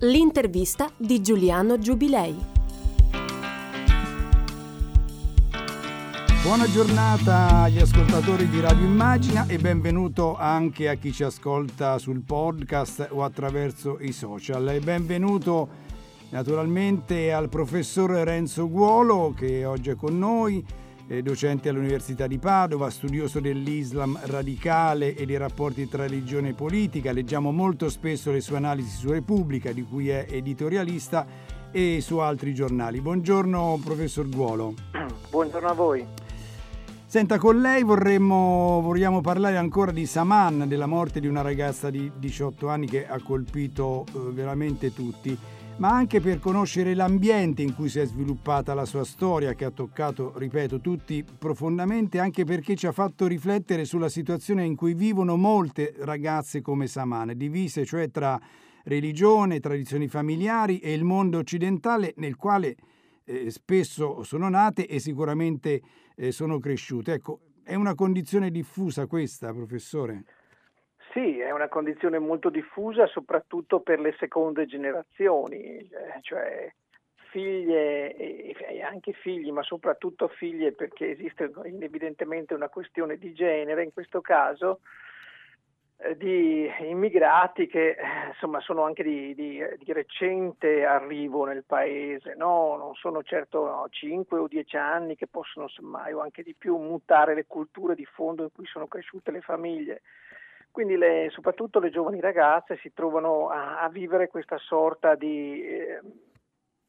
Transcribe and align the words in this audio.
L'intervista 0.00 0.90
di 0.94 1.22
Giuliano 1.22 1.78
Giubilei. 1.78 2.36
Buona 6.42 6.70
giornata 6.70 7.62
agli 7.62 7.78
ascoltatori 7.78 8.46
di 8.50 8.60
Radio 8.60 8.84
Immagina 8.84 9.46
e 9.46 9.56
benvenuto 9.56 10.36
anche 10.36 10.90
a 10.90 10.96
chi 10.96 11.12
ci 11.12 11.22
ascolta 11.22 11.96
sul 11.96 12.20
podcast 12.20 13.08
o 13.10 13.24
attraverso 13.24 13.96
i 14.00 14.12
social. 14.12 14.68
E 14.68 14.80
benvenuto 14.80 15.66
naturalmente 16.28 17.32
al 17.32 17.48
professor 17.48 18.10
Renzo 18.10 18.68
Guolo 18.68 19.32
che 19.34 19.64
oggi 19.64 19.88
è 19.88 19.96
con 19.96 20.18
noi 20.18 20.62
docente 21.22 21.68
all'Università 21.68 22.26
di 22.26 22.38
Padova, 22.38 22.90
studioso 22.90 23.38
dell'Islam 23.38 24.18
radicale 24.24 25.14
e 25.14 25.24
dei 25.24 25.36
rapporti 25.36 25.88
tra 25.88 26.02
religione 26.02 26.48
e 26.48 26.54
politica. 26.54 27.12
Leggiamo 27.12 27.52
molto 27.52 27.88
spesso 27.88 28.32
le 28.32 28.40
sue 28.40 28.56
analisi 28.56 28.96
su 28.96 29.10
Repubblica, 29.10 29.72
di 29.72 29.82
cui 29.82 30.08
è 30.08 30.26
editorialista, 30.28 31.26
e 31.70 32.00
su 32.00 32.18
altri 32.18 32.54
giornali. 32.54 33.00
Buongiorno 33.00 33.80
professor 33.84 34.28
Guolo. 34.28 34.74
Buongiorno 35.30 35.68
a 35.68 35.72
voi. 35.74 36.06
Senta, 37.04 37.38
con 37.38 37.60
lei 37.60 37.84
vorremmo, 37.84 38.80
vogliamo 38.82 39.20
parlare 39.20 39.56
ancora 39.56 39.92
di 39.92 40.06
Saman, 40.06 40.64
della 40.66 40.86
morte 40.86 41.20
di 41.20 41.28
una 41.28 41.40
ragazza 41.40 41.88
di 41.88 42.10
18 42.18 42.68
anni 42.68 42.86
che 42.86 43.06
ha 43.06 43.20
colpito 43.22 44.04
eh, 44.08 44.32
veramente 44.32 44.92
tutti 44.92 45.38
ma 45.78 45.90
anche 45.90 46.20
per 46.20 46.38
conoscere 46.38 46.94
l'ambiente 46.94 47.60
in 47.60 47.74
cui 47.74 47.90
si 47.90 47.98
è 47.98 48.06
sviluppata 48.06 48.72
la 48.72 48.86
sua 48.86 49.04
storia, 49.04 49.52
che 49.52 49.66
ha 49.66 49.70
toccato, 49.70 50.32
ripeto, 50.36 50.80
tutti 50.80 51.22
profondamente, 51.22 52.18
anche 52.18 52.44
perché 52.44 52.74
ci 52.76 52.86
ha 52.86 52.92
fatto 52.92 53.26
riflettere 53.26 53.84
sulla 53.84 54.08
situazione 54.08 54.64
in 54.64 54.74
cui 54.74 54.94
vivono 54.94 55.36
molte 55.36 55.94
ragazze 55.98 56.62
come 56.62 56.86
Samane, 56.86 57.36
divise 57.36 57.84
cioè 57.84 58.10
tra 58.10 58.40
religione, 58.84 59.60
tradizioni 59.60 60.08
familiari 60.08 60.78
e 60.78 60.94
il 60.94 61.04
mondo 61.04 61.38
occidentale 61.38 62.14
nel 62.16 62.36
quale 62.36 62.76
eh, 63.24 63.50
spesso 63.50 64.22
sono 64.22 64.48
nate 64.48 64.86
e 64.86 64.98
sicuramente 64.98 65.82
eh, 66.14 66.32
sono 66.32 66.58
cresciute. 66.58 67.12
Ecco, 67.12 67.40
è 67.62 67.74
una 67.74 67.94
condizione 67.94 68.50
diffusa 68.50 69.06
questa, 69.06 69.52
professore? 69.52 70.24
Sì, 71.16 71.38
è 71.38 71.50
una 71.50 71.68
condizione 71.68 72.18
molto 72.18 72.50
diffusa 72.50 73.06
soprattutto 73.06 73.80
per 73.80 74.00
le 74.00 74.14
seconde 74.18 74.66
generazioni, 74.66 75.78
eh, 75.78 75.88
cioè 76.20 76.70
figlie 77.30 78.14
e 78.14 78.82
anche 78.82 79.14
figli, 79.14 79.50
ma 79.50 79.62
soprattutto 79.62 80.28
figlie 80.28 80.72
perché 80.72 81.12
esiste 81.12 81.50
evidentemente 81.80 82.52
una 82.52 82.68
questione 82.68 83.16
di 83.16 83.32
genere 83.32 83.82
in 83.82 83.94
questo 83.94 84.20
caso, 84.20 84.80
eh, 85.96 86.18
di 86.18 86.70
immigrati 86.80 87.66
che 87.66 87.92
eh, 87.92 87.96
insomma 88.28 88.60
sono 88.60 88.82
anche 88.82 89.02
di, 89.02 89.34
di, 89.34 89.64
di 89.78 89.92
recente 89.94 90.84
arrivo 90.84 91.46
nel 91.46 91.64
paese, 91.64 92.34
no? 92.34 92.76
non 92.76 92.94
sono 92.94 93.22
certo 93.22 93.64
no, 93.64 93.86
5 93.88 94.38
o 94.38 94.48
10 94.48 94.76
anni 94.76 95.16
che 95.16 95.28
possono 95.28 95.66
semmai 95.68 96.12
o 96.12 96.20
anche 96.20 96.42
di 96.42 96.54
più 96.54 96.76
mutare 96.76 97.34
le 97.34 97.46
culture 97.46 97.94
di 97.94 98.04
fondo 98.04 98.42
in 98.42 98.52
cui 98.52 98.66
sono 98.66 98.86
cresciute 98.86 99.30
le 99.30 99.40
famiglie. 99.40 100.02
Quindi 100.76 100.98
le, 100.98 101.30
soprattutto 101.30 101.80
le 101.80 101.88
giovani 101.88 102.20
ragazze 102.20 102.76
si 102.82 102.92
trovano 102.92 103.48
a, 103.48 103.80
a 103.80 103.88
vivere 103.88 104.28
questa 104.28 104.58
sorta 104.58 105.14
di 105.14 105.62
eh, 105.62 106.02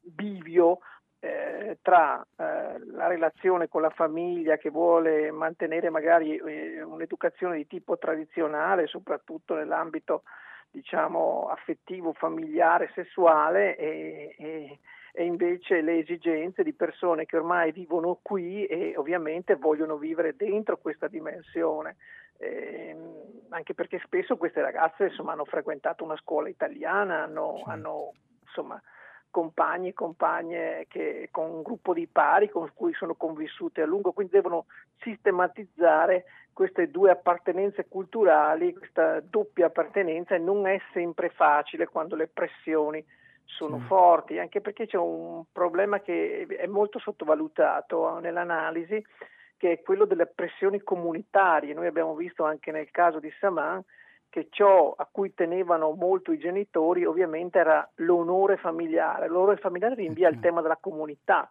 bivio 0.02 0.80
eh, 1.22 1.78
tra 1.82 2.22
eh, 2.22 2.80
la 2.86 3.08
relazione 3.08 3.70
con 3.70 3.82
la 3.82 3.90
famiglia 3.90 4.58
che 4.58 4.72
vuole 4.72 5.32
mantenere 5.32 5.90
magari 5.90 6.36
eh, 6.36 6.82
un'educazione 6.82 7.56
di 7.56 7.66
tipo 7.66 7.98
tradizionale, 7.98 8.88
soprattutto 8.88 9.56
nell'ambito 9.56 10.24
diciamo 10.70 11.48
affettivo, 11.50 12.12
familiare, 12.12 12.92
sessuale 12.94 13.78
e, 13.78 14.36
e, 14.38 14.80
e 15.14 15.24
invece 15.24 15.80
le 15.80 16.00
esigenze 16.00 16.62
di 16.62 16.74
persone 16.74 17.26
che 17.26 17.38
ormai 17.38 17.72
vivono 17.72 18.20
qui 18.22 18.66
e 18.66 18.98
ovviamente 18.98 19.56
vogliono 19.56 19.96
vivere 19.96 20.36
dentro 20.36 20.76
questa 20.76 21.08
dimensione. 21.08 21.96
Eh, 22.38 23.07
anche 23.50 23.74
perché 23.74 24.00
spesso 24.04 24.38
queste 24.38 24.62
ragazze 24.62 25.06
insomma, 25.06 25.34
hanno 25.34 25.46
frequentato 25.46 26.04
una 26.04 26.18
scuola 26.18 26.50
italiana, 26.50 27.24
hanno, 27.24 27.56
sì. 27.58 27.64
hanno 27.68 28.12
insomma, 28.42 28.82
compagni 29.30 29.90
e 29.90 29.94
compagne 29.94 30.86
che, 30.88 31.30
con 31.32 31.50
un 31.50 31.62
gruppo 31.62 31.94
di 31.94 32.08
pari 32.08 32.50
con 32.50 32.70
cui 32.74 32.94
sono 32.94 33.16
convissute 33.16 33.82
a 33.82 33.86
lungo, 33.86 34.12
quindi 34.12 34.34
devono 34.34 34.66
sistematizzare 35.00 36.26
queste 36.54 36.90
due 36.90 37.12
appartenenze 37.12 37.88
culturali, 37.88 38.74
questa 38.74 39.20
doppia 39.20 39.68
appartenenza 39.68 40.34
e 40.34 40.40
non 40.40 40.66
è 40.66 40.80
sempre 40.92 41.30
facile 41.30 41.88
quando 41.88 42.16
le 42.16 42.28
pressioni 42.28 43.06
sono 43.46 43.78
sì. 43.78 43.86
forti, 43.86 44.40
anche 44.40 44.60
perché 44.60 44.88
c'è 44.88 44.98
un 44.98 45.44
problema 45.52 46.00
che 46.00 46.46
è 46.48 46.66
molto 46.66 47.00
sottovalutato 47.00 48.20
nell'analisi 48.20 49.04
che 49.58 49.72
è 49.72 49.82
quello 49.82 50.06
delle 50.06 50.28
pressioni 50.28 50.82
comunitarie. 50.82 51.74
Noi 51.74 51.88
abbiamo 51.88 52.16
visto 52.16 52.44
anche 52.46 52.72
nel 52.72 52.90
caso 52.92 53.20
di 53.20 53.32
Saman 53.40 53.84
che 54.30 54.48
ciò 54.52 54.94
a 54.96 55.08
cui 55.12 55.34
tenevano 55.34 55.92
molto 55.92 56.32
i 56.32 56.38
genitori 56.38 57.06
ovviamente 57.06 57.58
era 57.60 57.90
l'onore 57.96 58.58
familiare. 58.58 59.28
L'onore 59.28 59.58
familiare 59.58 59.96
rinvia 59.96 60.28
al 60.28 60.40
tema 60.40 60.62
della 60.62 60.78
comunità, 60.80 61.50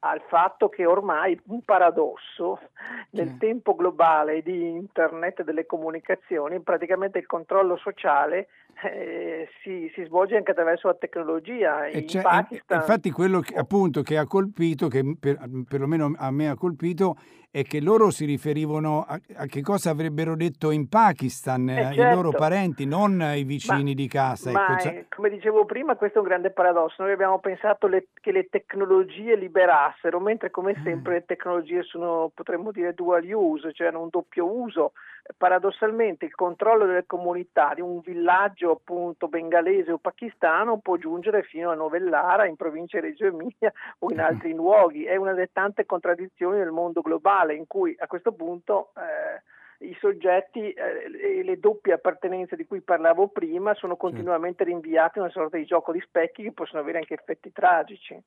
al 0.00 0.20
fatto 0.28 0.68
che 0.68 0.84
ormai 0.84 1.40
un 1.46 1.62
paradosso 1.62 2.60
nel 3.12 3.28
sì. 3.28 3.38
tempo 3.38 3.74
globale 3.74 4.42
di 4.42 4.68
internet 4.68 5.40
e 5.40 5.44
delle 5.44 5.66
comunicazioni, 5.66 6.60
praticamente 6.60 7.18
il 7.18 7.26
controllo 7.26 7.76
sociale 7.76 8.48
eh, 8.84 9.48
si, 9.62 9.90
si, 9.94 10.04
svolge 10.04 10.36
anche 10.36 10.50
attraverso 10.50 10.88
la 10.88 10.94
tecnologia. 10.94 11.86
In 11.88 12.04
Pakistan... 12.22 12.78
Infatti 12.78 13.10
quello 13.10 13.40
che, 13.40 13.54
appunto 13.54 14.02
che 14.02 14.18
ha 14.18 14.26
colpito, 14.26 14.88
che 14.88 15.16
per, 15.18 15.38
perlomeno 15.68 16.14
a 16.16 16.30
me 16.30 16.48
ha 16.48 16.56
colpito, 16.56 17.16
è 17.56 17.62
che 17.62 17.80
loro 17.80 18.10
si 18.10 18.26
riferivano 18.26 19.02
a, 19.08 19.18
a 19.36 19.46
che 19.46 19.62
cosa 19.62 19.88
avrebbero 19.88 20.36
detto 20.36 20.70
in 20.70 20.90
Pakistan 20.90 21.66
eh, 21.70 21.94
certo. 21.94 22.02
i 22.02 22.14
loro 22.14 22.30
parenti, 22.30 22.84
non 22.84 23.22
ai 23.22 23.44
vicini 23.44 23.90
ma, 23.90 23.94
di 23.94 24.08
casa. 24.08 24.50
Ma 24.50 24.72
ecco, 24.72 24.80
cioè... 24.80 25.06
come 25.08 25.30
dicevo 25.30 25.64
prima, 25.64 25.96
questo 25.96 26.18
è 26.18 26.20
un 26.20 26.28
grande 26.28 26.50
paradosso. 26.50 27.02
Noi 27.02 27.12
abbiamo 27.12 27.38
pensato 27.38 27.86
le, 27.86 28.08
che 28.20 28.30
le 28.30 28.48
tecnologie 28.50 29.36
liberassero, 29.36 30.20
mentre 30.20 30.50
come 30.50 30.74
mm. 30.78 30.82
sempre 30.82 31.12
le 31.14 31.24
tecnologie 31.24 31.82
sono, 31.82 32.30
potremmo 32.34 32.72
dire, 32.72 32.92
dual 32.92 33.24
use, 33.24 33.72
cioè 33.72 33.86
hanno 33.86 34.02
un 34.02 34.08
doppio 34.10 34.46
uso. 34.46 34.92
Paradossalmente 35.34 36.26
il 36.26 36.34
controllo 36.34 36.84
delle 36.84 37.06
comunità 37.06 37.72
di 37.74 37.80
un 37.80 38.00
villaggio 38.00 38.65
appunto 38.70 39.28
bengalese 39.28 39.92
o 39.92 39.98
pakistano 39.98 40.78
può 40.78 40.96
giungere 40.96 41.42
fino 41.42 41.70
a 41.70 41.74
Novellara 41.74 42.46
in 42.46 42.56
provincia 42.56 43.00
di 43.00 43.08
Reggio 43.08 43.26
Emilia 43.26 43.72
o 44.00 44.10
in 44.10 44.16
mm. 44.16 44.20
altri 44.20 44.54
luoghi. 44.54 45.04
È 45.04 45.16
una 45.16 45.32
delle 45.32 45.50
tante 45.52 45.86
contraddizioni 45.86 46.58
del 46.58 46.70
mondo 46.70 47.00
globale 47.00 47.54
in 47.54 47.66
cui 47.66 47.94
a 47.98 48.06
questo 48.06 48.32
punto 48.32 48.92
eh, 48.96 49.42
i 49.86 49.96
soggetti 50.00 50.72
eh, 50.72 51.38
e 51.38 51.42
le 51.42 51.58
doppie 51.58 51.92
appartenenze 51.92 52.56
di 52.56 52.66
cui 52.66 52.80
parlavo 52.80 53.28
prima 53.28 53.74
sono 53.74 53.96
continuamente 53.96 54.64
rinviati 54.64 55.18
a 55.18 55.22
una 55.22 55.30
sorta 55.30 55.56
di 55.56 55.64
gioco 55.64 55.92
di 55.92 56.00
specchi 56.00 56.42
che 56.42 56.52
possono 56.52 56.80
avere 56.80 56.98
anche 56.98 57.14
effetti 57.14 57.52
tragici. 57.52 58.18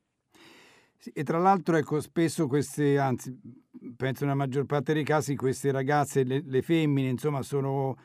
Sì, 0.96 1.10
e 1.14 1.22
tra 1.22 1.38
l'altro, 1.38 1.76
ecco, 1.76 1.98
spesso 1.98 2.46
queste, 2.46 2.98
anzi, 2.98 3.34
penso 3.96 4.24
nella 4.24 4.36
maggior 4.36 4.66
parte 4.66 4.92
dei 4.92 5.02
casi, 5.02 5.34
queste 5.34 5.72
ragazze, 5.72 6.24
le, 6.24 6.42
le 6.44 6.60
femmine, 6.60 7.08
insomma, 7.08 7.40
sono 7.40 7.96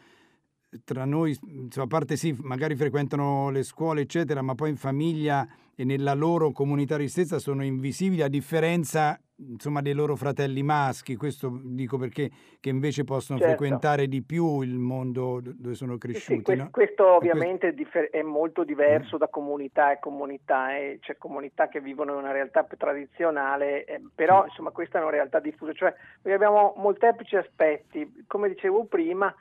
tra 0.83 1.05
noi, 1.05 1.37
insomma, 1.43 1.85
a 1.85 1.89
parte 1.89 2.15
sì, 2.15 2.35
magari 2.41 2.75
frequentano 2.75 3.49
le 3.49 3.63
scuole, 3.63 4.01
eccetera, 4.01 4.41
ma 4.41 4.55
poi 4.55 4.69
in 4.69 4.77
famiglia 4.77 5.47
e 5.75 5.83
nella 5.83 6.13
loro 6.13 6.51
comunità 6.51 6.97
ristrettata 6.97 7.39
sono 7.39 7.63
invisibili, 7.63 8.21
a 8.21 8.29
differenza 8.29 9.19
insomma, 9.37 9.81
dei 9.81 9.93
loro 9.93 10.15
fratelli 10.15 10.63
maschi, 10.63 11.15
questo 11.15 11.59
dico 11.61 11.97
perché 11.97 12.29
che 12.59 12.69
invece 12.69 13.03
possono 13.03 13.37
certo. 13.37 13.55
frequentare 13.55 14.07
di 14.07 14.23
più 14.23 14.61
il 14.61 14.77
mondo 14.77 15.41
dove 15.43 15.75
sono 15.75 15.97
cresciuti. 15.97 16.37
Sì, 16.37 16.41
questo, 16.41 16.63
no? 16.63 16.69
questo 16.71 17.07
ovviamente 17.07 17.73
questo... 17.73 18.11
è 18.11 18.21
molto 18.21 18.63
diverso 18.63 19.17
mm. 19.17 19.19
da 19.19 19.27
comunità 19.27 19.91
e 19.91 19.99
comunità, 19.99 20.77
e 20.77 20.99
c'è 21.01 21.17
comunità 21.17 21.67
che 21.67 21.81
vivono 21.81 22.13
in 22.13 22.19
una 22.19 22.31
realtà 22.31 22.63
più 22.63 22.77
tradizionale, 22.77 23.83
eh, 23.85 24.01
però 24.13 24.43
sì. 24.43 24.49
insomma 24.49 24.71
questa 24.71 24.99
è 24.99 25.01
una 25.01 25.11
realtà 25.11 25.39
diffusa, 25.39 25.73
cioè 25.73 25.93
noi 26.21 26.33
abbiamo 26.33 26.73
molteplici 26.77 27.35
aspetti, 27.35 28.23
come 28.27 28.47
dicevo 28.47 28.85
prima, 28.85 29.33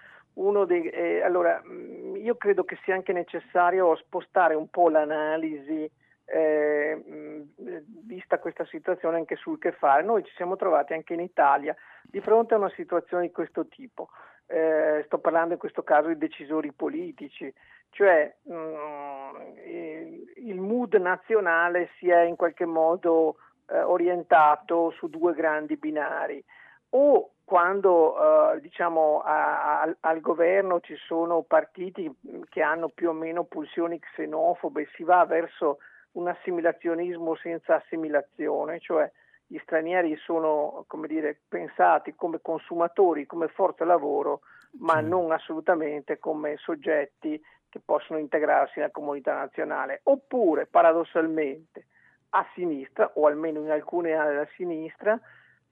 dei, 0.66 0.88
eh, 0.88 1.22
allora, 1.22 1.62
mm, 1.64 2.16
io 2.16 2.36
credo 2.36 2.64
che 2.64 2.78
sia 2.82 2.94
anche 2.94 3.12
necessario 3.12 3.94
spostare 3.96 4.54
un 4.54 4.68
po' 4.68 4.88
l'analisi 4.88 5.90
eh, 6.26 7.02
vista 8.06 8.38
questa 8.38 8.64
situazione 8.66 9.18
anche 9.18 9.36
sul 9.36 9.58
che 9.58 9.72
fare. 9.72 10.02
Noi 10.02 10.24
ci 10.24 10.32
siamo 10.34 10.56
trovati 10.56 10.92
anche 10.92 11.14
in 11.14 11.20
Italia 11.20 11.74
di 12.02 12.20
fronte 12.20 12.54
a 12.54 12.58
una 12.58 12.70
situazione 12.70 13.26
di 13.26 13.32
questo 13.32 13.68
tipo. 13.68 14.08
Eh, 14.46 15.02
sto 15.06 15.18
parlando 15.18 15.54
in 15.54 15.58
questo 15.58 15.82
caso 15.82 16.08
di 16.08 16.18
decisori 16.18 16.72
politici, 16.72 17.52
cioè 17.90 18.34
mh, 18.42 18.54
mm, 18.54 19.34
il 20.36 20.60
mood 20.60 20.94
nazionale 20.94 21.90
si 21.98 22.10
è 22.10 22.22
in 22.22 22.36
qualche 22.36 22.66
modo 22.66 23.36
eh, 23.68 23.80
orientato 23.80 24.90
su 24.90 25.08
due 25.08 25.32
grandi 25.34 25.76
binari 25.76 26.44
o 26.90 27.33
quando 27.44 28.14
uh, 28.14 28.58
diciamo, 28.58 29.20
a, 29.20 29.82
a, 29.82 29.96
al 30.00 30.20
governo 30.20 30.80
ci 30.80 30.96
sono 30.96 31.42
partiti 31.42 32.10
che 32.48 32.62
hanno 32.62 32.88
più 32.88 33.10
o 33.10 33.12
meno 33.12 33.44
pulsioni 33.44 33.98
xenofobe, 33.98 34.88
si 34.94 35.04
va 35.04 35.24
verso 35.26 35.78
un 36.12 36.28
assimilazionismo 36.28 37.34
senza 37.36 37.76
assimilazione, 37.76 38.80
cioè 38.80 39.10
gli 39.46 39.58
stranieri 39.58 40.16
sono 40.16 40.84
come 40.86 41.06
dire, 41.06 41.38
pensati 41.46 42.14
come 42.14 42.40
consumatori, 42.40 43.26
come 43.26 43.48
forza 43.48 43.84
lavoro, 43.84 44.40
ma 44.78 45.00
non 45.00 45.30
assolutamente 45.30 46.18
come 46.18 46.56
soggetti 46.56 47.40
che 47.68 47.80
possono 47.84 48.18
integrarsi 48.18 48.78
nella 48.78 48.90
comunità 48.90 49.34
nazionale. 49.34 50.00
Oppure, 50.04 50.66
paradossalmente, 50.66 51.86
a 52.30 52.46
sinistra, 52.54 53.10
o 53.14 53.26
almeno 53.26 53.60
in 53.60 53.70
alcune 53.70 54.14
aree 54.14 54.32
della 54.32 54.48
sinistra, 54.56 55.20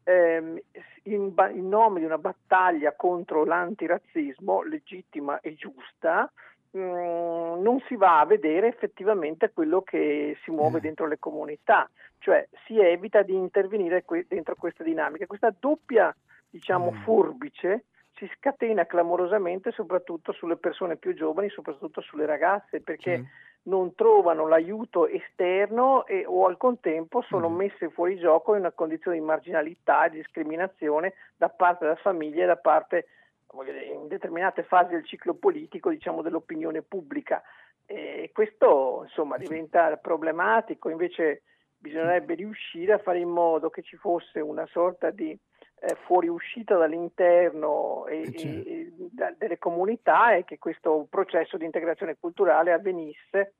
ehm, 0.05 0.59
in, 1.05 1.33
in, 1.55 1.69
nome 1.69 2.01
di 2.01 2.05
una 2.05 2.19
battaglia 2.19 2.95
contro 2.95 3.45
l'antirazzismo 3.45 4.63
legittima 4.63 5.41
e 5.41 5.55
giusta, 5.55 6.31
mm, 6.77 7.61
non 7.63 7.83
si 7.87 7.97
va 7.97 8.21
a 8.21 8.27
vedere 8.27 8.69
effettivamente 8.69 9.51
quello 9.53 9.83
che 9.83 10.37
si 10.43 10.51
muove 10.51 10.79
mm. 10.79 10.83
dentro 10.83 11.07
le 11.07 11.19
comunità, 11.19 11.89
cioè 12.19 12.47
si 12.67 12.79
evita 12.79 13.23
di 13.23 13.35
intervenire 13.35 14.05
que- 14.05 14.27
dentro 14.29 14.55
questa 14.57 14.85
dinamica. 14.85 15.27
Questa 15.27 15.55
doppia 15.59 16.15
diciamo, 16.51 16.93
mm. 16.93 17.03
forbice 17.03 17.85
si 18.17 18.31
scatena 18.37 18.87
clamorosamente 18.87 19.73
soprattutto 19.73 20.33
sulle 20.33 20.57
persone 20.57 20.97
più 20.97 21.15
giovani, 21.15 21.49
soprattutto 21.49 22.01
sulle 22.01 22.27
ragazze, 22.27 22.81
perché 22.81 23.17
sì. 23.17 23.27
Non 23.65 23.95
trovano 23.95 24.49
l'aiuto 24.49 25.07
esterno 25.07 26.05
e, 26.07 26.25
o 26.27 26.47
al 26.47 26.57
contempo 26.57 27.23
sono 27.23 27.49
mm. 27.49 27.55
messe 27.55 27.91
fuori 27.91 28.19
gioco 28.19 28.55
in 28.55 28.61
una 28.61 28.73
condizione 28.73 29.19
di 29.19 29.25
marginalità 29.25 30.07
e 30.07 30.11
discriminazione 30.11 31.15
da 31.37 31.49
parte 31.49 31.85
della 31.85 31.97
famiglia 31.97 32.43
e 32.43 32.47
da 32.47 32.57
parte 32.57 33.07
dire, 33.65 33.85
in 33.85 34.09
determinate 34.09 34.63
fasi 34.63 34.93
del 34.93 35.05
ciclo 35.05 35.35
politico 35.35 35.91
diciamo, 35.91 36.23
dell'opinione 36.23 36.83
pubblica. 36.83 37.43
E 37.87 38.31
questo 38.33 39.03
insomma, 39.05 39.37
diventa 39.37 39.97
problematico, 39.97 40.89
invece 40.89 41.43
bisognerebbe 41.77 42.35
riuscire 42.35 42.93
a 42.93 42.99
fare 42.99 43.19
in 43.19 43.29
modo 43.29 43.69
che 43.69 43.83
ci 43.83 43.97
fosse 43.97 44.41
una 44.41 44.67
sorta 44.67 45.11
di 45.11 45.37
eh, 45.85 45.97
fuoriuscita 46.07 46.77
dall'interno 46.77 48.07
e, 48.07 48.21
eh, 48.21 48.33
certo. 48.39 48.69
e, 48.69 48.93
da, 49.11 49.35
delle 49.37 49.59
comunità 49.59 50.35
e 50.37 50.45
che 50.45 50.59
questo 50.59 51.09
processo 51.11 51.57
di 51.57 51.65
integrazione 51.65 52.17
culturale 52.21 52.73
avvenisse 52.73 53.55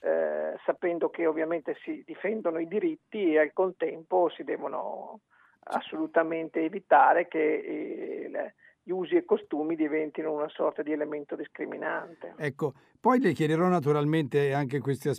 eh, 0.00 0.54
sapendo 0.64 1.10
che 1.10 1.26
ovviamente 1.26 1.76
si 1.82 2.02
difendono 2.06 2.60
i 2.60 2.66
diritti 2.66 3.34
e 3.34 3.40
al 3.40 3.52
contempo 3.52 4.30
si 4.30 4.42
devono 4.42 5.20
assolutamente 5.64 6.60
evitare 6.60 7.28
che 7.28 7.38
eh, 7.38 8.54
gli 8.82 8.90
usi 8.92 9.16
e 9.16 9.24
costumi 9.24 9.74
diventino 9.74 10.32
una 10.32 10.48
sorta 10.48 10.82
di 10.82 10.92
elemento 10.92 11.34
discriminante. 11.34 12.34
Ecco, 12.38 12.72
poi 13.00 13.20
le 13.20 13.32
chiederò 13.32 13.66
naturalmente 13.66 14.54
anche 14.54 14.78
questi 14.78 15.10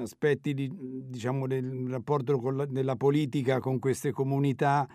aspetti 0.00 0.52
di, 0.52 0.68
diciamo, 0.72 1.46
del 1.46 1.88
rapporto 1.88 2.38
la, 2.50 2.66
della 2.66 2.96
politica 2.96 3.60
con 3.60 3.78
queste 3.78 4.10
comunità 4.10 4.88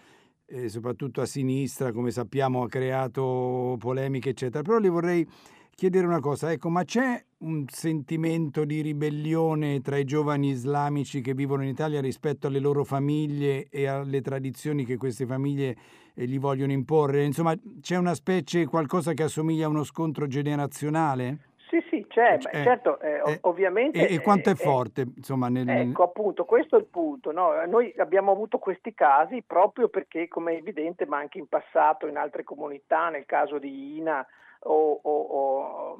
eh, 0.51 0.69
soprattutto 0.69 1.21
a 1.21 1.25
sinistra, 1.25 1.91
come 1.91 2.11
sappiamo 2.11 2.63
ha 2.63 2.67
creato 2.67 3.77
polemiche, 3.79 4.29
eccetera. 4.29 4.61
Però 4.61 4.77
le 4.77 4.89
vorrei 4.89 5.27
chiedere 5.73 6.05
una 6.05 6.19
cosa, 6.19 6.51
ecco, 6.51 6.69
ma 6.69 6.83
c'è 6.83 7.23
un 7.39 7.65
sentimento 7.67 8.65
di 8.65 8.81
ribellione 8.81 9.81
tra 9.81 9.97
i 9.97 10.03
giovani 10.03 10.49
islamici 10.49 11.21
che 11.21 11.33
vivono 11.33 11.63
in 11.63 11.69
Italia 11.69 12.01
rispetto 12.01 12.47
alle 12.47 12.59
loro 12.59 12.83
famiglie 12.83 13.67
e 13.69 13.87
alle 13.87 14.21
tradizioni 14.21 14.85
che 14.85 14.97
queste 14.97 15.25
famiglie 15.25 15.75
eh, 16.13 16.27
gli 16.27 16.37
vogliono 16.37 16.73
imporre? 16.73 17.23
Insomma, 17.23 17.57
c'è 17.79 17.95
una 17.95 18.13
specie, 18.13 18.65
qualcosa 18.65 19.13
che 19.13 19.23
assomiglia 19.23 19.65
a 19.65 19.69
uno 19.69 19.83
scontro 19.83 20.27
generazionale? 20.27 21.49
Sì, 21.69 21.77
sì, 21.89 22.00
c'è, 22.11 22.37
eh, 22.39 22.63
certo, 22.63 22.99
eh, 22.99 23.21
eh, 23.25 23.37
ovviamente. 23.41 24.07
E, 24.07 24.19
quanto 24.21 24.49
è 24.49 24.55
forte, 24.55 25.07
insomma, 25.15 25.47
nel... 25.47 25.67
Ecco, 25.67 26.03
appunto, 26.03 26.45
questo 26.45 26.75
è 26.75 26.79
il 26.79 26.85
punto. 26.85 27.31
No? 27.31 27.65
Noi 27.65 27.93
abbiamo 27.97 28.31
avuto 28.31 28.59
questi 28.59 28.93
casi 28.93 29.41
proprio 29.41 29.87
perché, 29.87 30.27
come 30.27 30.53
è 30.53 30.57
evidente, 30.57 31.05
ma 31.05 31.17
anche 31.17 31.39
in 31.39 31.47
passato 31.47 32.07
in 32.07 32.17
altre 32.17 32.43
comunità, 32.43 33.09
nel 33.09 33.25
caso 33.25 33.57
di 33.57 33.97
Ina 33.97 34.25
o, 34.59 34.99
o, 35.01 35.21
o 35.21 35.97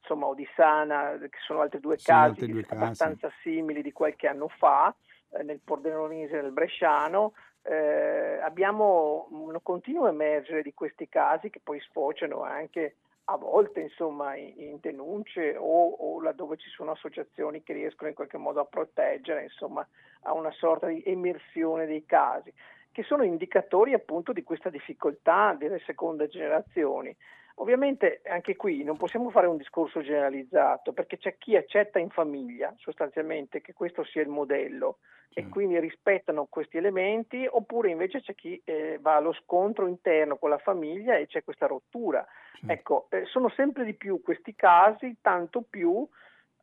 insomma, 0.00 0.26
o 0.26 0.34
di 0.34 0.46
Sana, 0.54 1.16
che 1.18 1.38
sono 1.46 1.60
altri 1.60 1.80
due 1.80 1.96
sì, 1.96 2.06
casi 2.06 2.46
due 2.46 2.64
abbastanza 2.68 3.28
casi. 3.28 3.40
simili 3.42 3.80
di 3.80 3.92
qualche 3.92 4.26
anno 4.26 4.48
fa, 4.48 4.94
eh, 5.30 5.42
nel 5.44 5.60
Pordenonese 5.64 6.38
e 6.38 6.42
nel 6.42 6.52
Bresciano, 6.52 7.32
eh, 7.62 8.40
abbiamo 8.42 9.28
un 9.30 9.56
continuo 9.62 10.08
emergere 10.08 10.62
di 10.62 10.74
questi 10.74 11.08
casi 11.08 11.48
che 11.48 11.60
poi 11.62 11.80
sfociano 11.80 12.42
anche 12.42 12.96
a 13.26 13.36
volte 13.36 13.80
insomma 13.80 14.36
in, 14.36 14.52
in 14.56 14.78
denunce 14.80 15.56
o, 15.56 15.88
o, 15.88 16.20
laddove 16.20 16.56
ci 16.56 16.68
sono 16.70 16.90
associazioni 16.90 17.62
che 17.62 17.72
riescono 17.72 18.08
in 18.08 18.14
qualche 18.14 18.36
modo 18.36 18.60
a 18.60 18.66
proteggere 18.66 19.44
insomma 19.44 19.86
a 20.22 20.34
una 20.34 20.50
sorta 20.52 20.88
di 20.88 21.02
emersione 21.06 21.86
dei 21.86 22.04
casi 22.04 22.52
che 22.92 23.02
sono 23.02 23.24
indicatori 23.24 23.94
appunto 23.94 24.32
di 24.32 24.42
questa 24.42 24.70
difficoltà 24.70 25.54
delle 25.58 25.80
seconde 25.80 26.28
generazioni 26.28 27.14
Ovviamente 27.58 28.20
anche 28.24 28.56
qui 28.56 28.82
non 28.82 28.96
possiamo 28.96 29.30
fare 29.30 29.46
un 29.46 29.56
discorso 29.56 30.02
generalizzato 30.02 30.92
perché 30.92 31.18
c'è 31.18 31.36
chi 31.38 31.54
accetta 31.56 32.00
in 32.00 32.10
famiglia 32.10 32.74
sostanzialmente 32.78 33.60
che 33.60 33.72
questo 33.72 34.02
sia 34.04 34.22
il 34.22 34.28
modello 34.28 34.98
sì. 35.30 35.38
e 35.38 35.48
quindi 35.48 35.78
rispettano 35.78 36.46
questi 36.46 36.78
elementi 36.78 37.46
oppure 37.48 37.90
invece 37.90 38.22
c'è 38.22 38.34
chi 38.34 38.60
eh, 38.64 38.98
va 39.00 39.16
allo 39.16 39.32
scontro 39.32 39.86
interno 39.86 40.36
con 40.36 40.50
la 40.50 40.58
famiglia 40.58 41.16
e 41.16 41.26
c'è 41.26 41.44
questa 41.44 41.66
rottura. 41.66 42.26
Sì. 42.58 42.66
Ecco, 42.66 43.06
eh, 43.10 43.24
sono 43.26 43.48
sempre 43.50 43.84
di 43.84 43.94
più 43.94 44.20
questi 44.20 44.56
casi, 44.56 45.18
tanto 45.20 45.62
più 45.62 46.08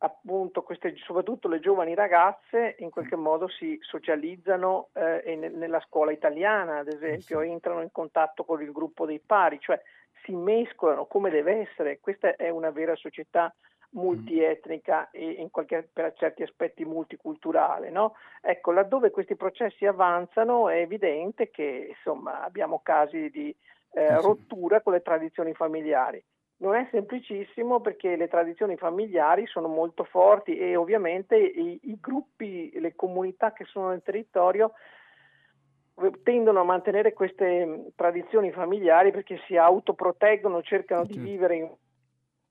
appunto 0.04 0.62
queste, 0.62 0.94
soprattutto 0.96 1.48
le 1.48 1.60
giovani 1.60 1.94
ragazze 1.94 2.74
in 2.80 2.90
qualche 2.90 3.16
modo 3.16 3.48
si 3.48 3.78
socializzano 3.80 4.88
eh, 4.94 5.36
nella 5.36 5.80
scuola 5.86 6.10
italiana, 6.10 6.78
ad 6.78 6.88
esempio, 6.88 7.40
sì. 7.40 7.48
entrano 7.48 7.82
in 7.82 7.92
contatto 7.92 8.44
con 8.44 8.60
il 8.60 8.72
gruppo 8.72 9.06
dei 9.06 9.20
pari, 9.20 9.58
cioè 9.60 9.80
si 10.24 10.34
mescolano 10.34 11.06
come 11.06 11.30
deve 11.30 11.68
essere. 11.68 12.00
Questa 12.00 12.36
è 12.36 12.48
una 12.48 12.70
vera 12.70 12.94
società 12.96 13.54
multietnica 13.92 15.10
e 15.10 15.32
in 15.32 15.50
qualche, 15.50 15.88
per 15.92 16.14
certi 16.14 16.42
aspetti 16.42 16.84
multiculturale. 16.84 17.90
No? 17.90 18.14
Ecco, 18.40 18.72
laddove 18.72 19.10
questi 19.10 19.36
processi 19.36 19.86
avanzano 19.86 20.68
è 20.68 20.76
evidente 20.76 21.50
che 21.50 21.88
insomma, 21.90 22.42
abbiamo 22.42 22.80
casi 22.82 23.30
di 23.30 23.54
eh, 23.92 24.20
rottura 24.20 24.80
con 24.80 24.94
le 24.94 25.02
tradizioni 25.02 25.52
familiari. 25.52 26.22
Non 26.58 26.74
è 26.74 26.86
semplicissimo 26.90 27.80
perché 27.80 28.14
le 28.14 28.28
tradizioni 28.28 28.76
familiari 28.76 29.46
sono 29.46 29.66
molto 29.66 30.04
forti 30.04 30.56
e 30.56 30.76
ovviamente 30.76 31.36
i, 31.36 31.78
i 31.82 31.98
gruppi, 32.00 32.70
le 32.78 32.94
comunità 32.94 33.52
che 33.52 33.64
sono 33.64 33.88
nel 33.88 34.02
territorio 34.02 34.72
tendono 36.22 36.60
a 36.60 36.64
mantenere 36.64 37.12
queste 37.12 37.64
mm, 37.64 37.86
tradizioni 37.94 38.50
familiari 38.52 39.10
perché 39.10 39.40
si 39.46 39.56
autoproteggono, 39.56 40.62
cercano 40.62 41.04
di 41.04 41.18
vivere 41.18 41.56
in 41.56 41.62
un 41.64 41.76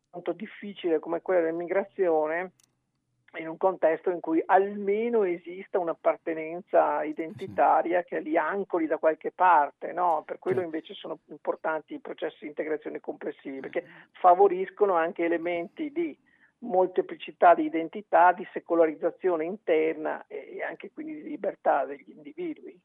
momento 0.10 0.34
difficile 0.34 1.00
come 1.00 1.22
quello 1.22 1.42
dell'immigrazione 1.42 2.52
in 3.40 3.48
un 3.48 3.58
contesto 3.58 4.10
in 4.10 4.20
cui 4.20 4.42
almeno 4.46 5.24
esista 5.24 5.80
un'appartenenza 5.80 7.04
identitaria 7.04 8.04
che 8.04 8.20
li 8.20 8.36
ancoli 8.36 8.88
da 8.88 8.98
qualche 8.98 9.32
parte, 9.32 9.94
no? 9.94 10.24
per 10.26 10.38
quello 10.38 10.62
invece 10.62 10.94
sono 10.94 11.20
importanti 11.30 11.94
i 11.94 12.00
processi 12.00 12.40
di 12.42 12.48
integrazione 12.48 13.00
complessivi 13.00 13.62
perché 13.62 13.86
favoriscono 14.12 14.96
anche 14.96 15.24
elementi 15.24 15.92
di 15.92 16.18
molteplicità 16.62 17.54
di 17.54 17.66
identità, 17.66 18.34
di 18.34 18.48
secolarizzazione 18.54 19.46
interna 19.46 20.26
e 20.28 20.64
anche 20.68 20.92
quindi 20.94 21.22
di 21.22 21.30
libertà 21.30 21.86
degli 21.86 22.12
individui. 22.16 22.80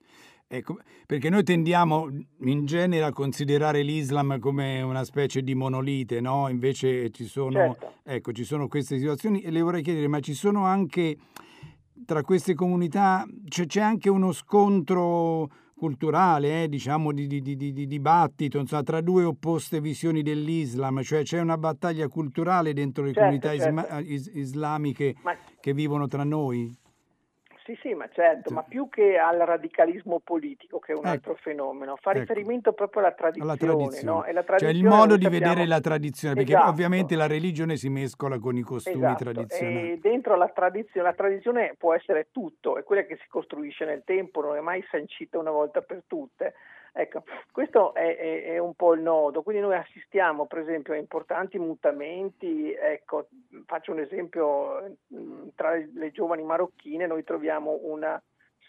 Ecco, 0.48 0.78
perché 1.06 1.28
noi 1.28 1.42
tendiamo 1.42 2.08
in 2.42 2.66
genere 2.66 3.04
a 3.04 3.12
considerare 3.12 3.82
l'Islam 3.82 4.38
come 4.38 4.80
una 4.80 5.02
specie 5.02 5.42
di 5.42 5.56
monolite, 5.56 6.20
no? 6.20 6.48
Invece 6.48 7.10
ci 7.10 7.24
sono, 7.24 7.50
certo. 7.50 7.94
ecco, 8.04 8.32
ci 8.32 8.44
sono 8.44 8.68
queste 8.68 8.96
situazioni 8.96 9.40
e 9.40 9.50
le 9.50 9.60
vorrei 9.60 9.82
chiedere, 9.82 10.06
ma 10.06 10.20
ci 10.20 10.34
sono 10.34 10.64
anche 10.64 11.16
tra 12.04 12.22
queste 12.22 12.54
comunità, 12.54 13.26
cioè, 13.48 13.66
c'è 13.66 13.80
anche 13.80 14.08
uno 14.08 14.30
scontro 14.30 15.50
culturale, 15.76 16.62
eh, 16.62 16.68
diciamo 16.68 17.12
di, 17.12 17.26
di, 17.26 17.42
di, 17.42 17.56
di 17.56 17.86
dibattito 17.86 18.58
insomma, 18.58 18.82
tra 18.82 19.00
due 19.00 19.24
opposte 19.24 19.80
visioni 19.80 20.22
dell'Islam, 20.22 21.02
cioè 21.02 21.22
c'è 21.22 21.40
una 21.40 21.58
battaglia 21.58 22.08
culturale 22.08 22.72
dentro 22.72 23.04
le 23.04 23.12
certo, 23.12 23.20
comunità 23.20 23.54
certo. 23.54 23.68
Isma- 23.68 24.00
is- 24.00 24.30
islamiche 24.32 25.14
Ma... 25.22 25.36
che 25.60 25.74
vivono 25.74 26.08
tra 26.08 26.24
noi? 26.24 26.74
Sì, 27.66 27.76
sì, 27.82 27.94
ma 27.94 28.08
certo, 28.12 28.54
ma 28.54 28.62
più 28.62 28.88
che 28.88 29.18
al 29.18 29.38
radicalismo 29.38 30.20
politico, 30.20 30.78
che 30.78 30.92
è 30.92 30.94
un 30.94 31.00
ecco. 31.00 31.08
altro 31.08 31.34
fenomeno, 31.34 31.96
fa 31.96 32.10
ecco. 32.10 32.20
riferimento 32.20 32.72
proprio 32.72 33.02
alla 33.02 33.12
tradizione. 33.12 33.50
Alla 33.50 33.58
tradizione. 33.58 34.04
No? 34.04 34.24
La 34.32 34.44
tradizione 34.44 34.72
cioè 34.72 34.82
il 34.82 34.84
modo 34.84 35.16
di 35.16 35.24
sappiamo... 35.24 35.48
vedere 35.48 35.66
la 35.66 35.80
tradizione, 35.80 36.34
perché 36.34 36.52
esatto. 36.52 36.70
ovviamente 36.70 37.16
la 37.16 37.26
religione 37.26 37.74
si 37.74 37.88
mescola 37.88 38.38
con 38.38 38.56
i 38.56 38.62
costumi 38.62 38.98
esatto. 38.98 39.24
tradizionali. 39.24 39.90
E 39.90 39.98
dentro 39.98 40.36
la 40.36 40.48
tradizione, 40.48 41.08
la 41.08 41.14
tradizione 41.14 41.74
può 41.76 41.92
essere 41.92 42.28
tutto, 42.30 42.78
è 42.78 42.84
quella 42.84 43.02
che 43.02 43.16
si 43.16 43.26
costruisce 43.28 43.84
nel 43.84 44.02
tempo, 44.04 44.40
non 44.40 44.54
è 44.54 44.60
mai 44.60 44.84
sancita 44.88 45.36
una 45.36 45.50
volta 45.50 45.80
per 45.80 46.04
tutte. 46.06 46.54
Ecco, 46.98 47.24
questo 47.52 47.92
è, 47.92 48.16
è, 48.16 48.42
è, 48.44 48.58
un 48.58 48.72
po' 48.72 48.94
il 48.94 49.02
nodo, 49.02 49.42
quindi 49.42 49.60
noi 49.60 49.76
assistiamo 49.76 50.46
per 50.46 50.60
esempio 50.60 50.94
a 50.94 50.96
importanti 50.96 51.58
mutamenti, 51.58 52.72
ecco, 52.72 53.28
faccio 53.66 53.92
un 53.92 54.00
esempio, 54.00 54.96
tra 55.54 55.74
le 55.74 56.10
giovani 56.10 56.42
marocchine 56.42 57.06
noi 57.06 57.22
troviamo 57.22 57.80
una 57.82 58.20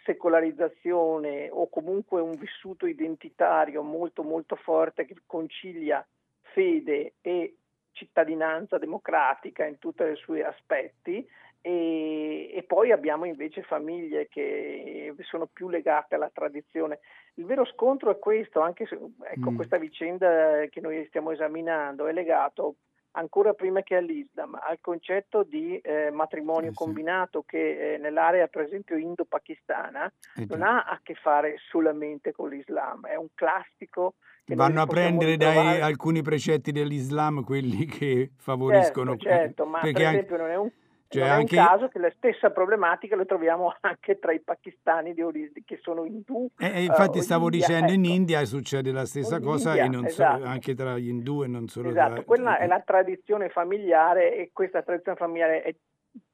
secolarizzazione 0.03 1.50
o 1.50 1.69
comunque 1.69 2.19
un 2.19 2.31
vissuto 2.31 2.86
identitario 2.86 3.81
molto 3.81 4.24
molto 4.24 4.57
forte 4.57 5.05
che 5.05 5.15
concilia 5.25 6.05
fede 6.41 7.13
e 7.22 7.55
cittadinanza 7.93 8.77
democratica 8.77 9.65
in 9.65 9.79
tutti 9.79 10.03
i 10.03 10.17
suoi 10.17 10.43
aspetti 10.43 11.25
e, 11.67 12.50
e, 12.53 12.63
poi 12.63 12.93
abbiamo 12.93 13.25
invece 13.25 13.62
famiglie 13.62 14.29
che 14.29 15.13
sono 15.24 15.47
più 15.51 15.67
legate 15.67 16.15
alla 16.15 16.31
tradizione. 16.33 17.00
Il 17.33 17.45
vero 17.45 17.65
scontro 17.65 18.09
è 18.09 18.17
questo, 18.19 18.62
anche 18.62 18.86
se 18.86 18.95
ecco, 18.95 19.51
mm. 19.51 19.55
questa 19.57 19.77
vicenda 19.77 20.65
che 20.69 20.79
noi 20.79 21.03
stiamo 21.07 21.31
esaminando 21.31 22.07
è 22.07 22.13
legato 22.13 22.75
ancora 23.12 23.53
prima 23.53 23.81
che 23.81 23.95
all'Islam, 23.95 24.57
al 24.62 24.77
concetto 24.79 25.43
di 25.43 25.77
eh, 25.79 26.09
matrimonio 26.09 26.69
eh, 26.69 26.71
sì. 26.71 26.77
combinato 26.77 27.43
che 27.45 27.95
eh, 27.95 27.97
nell'area 27.97 28.47
per 28.47 28.62
esempio 28.62 28.95
indo-pakistana 28.95 30.09
eh, 30.38 30.45
non 30.47 30.62
ha 30.62 30.83
a 30.83 31.01
che 31.03 31.15
fare 31.15 31.57
solamente 31.69 32.31
con 32.31 32.47
l'Islam, 32.47 33.07
è 33.07 33.15
un 33.15 33.27
classico 33.33 34.13
Vanno 34.50 34.81
a 34.81 34.86
prendere 34.86 35.36
dai 35.36 35.81
alcuni 35.81 36.21
precetti 36.21 36.71
dell'Islam 36.71 37.43
quelli 37.43 37.86
che 37.86 38.31
favoriscono. 38.38 39.17
Certo, 39.17 39.27
certo 39.27 39.65
ma 39.65 39.79
per 39.81 39.89
esempio 39.89 40.38
non 40.38 40.50
è 40.50 40.55
un 40.55 40.71
cioè 41.09 41.23
non 41.23 41.31
anche... 41.31 41.55
è 41.55 41.59
un 41.59 41.65
caso 41.65 41.87
che 41.87 41.99
la 41.99 42.11
stessa 42.15 42.51
problematica 42.51 43.15
la 43.15 43.25
troviamo 43.25 43.73
anche 43.81 44.19
tra 44.19 44.31
i 44.31 44.39
pakistani 44.39 45.13
che 45.13 45.79
sono 45.81 46.05
indù. 46.05 46.49
Eh, 46.57 46.67
eh 46.67 46.83
infatti 46.83 47.19
uh, 47.19 47.21
stavo 47.21 47.45
India, 47.45 47.59
dicendo 47.59 47.91
ecco. 47.91 47.95
in 47.95 48.05
India 48.05 48.45
succede 48.45 48.91
la 48.91 49.05
stessa 49.05 49.37
in 49.37 49.43
cosa 49.43 49.77
India, 49.77 50.07
esatto. 50.07 50.43
so, 50.43 50.47
anche 50.47 50.75
tra 50.75 50.97
gli 50.97 51.07
indù 51.07 51.43
e 51.43 51.47
non 51.47 51.67
solo 51.67 51.89
esatto. 51.89 52.13
tra... 52.13 52.23
Quella 52.23 52.57
è 52.57 52.67
la 52.67 52.81
tradizione 52.81 53.49
familiare 53.49 54.35
e 54.35 54.49
questa 54.51 54.81
tradizione 54.81 55.17
familiare 55.17 55.61
è, 55.61 55.75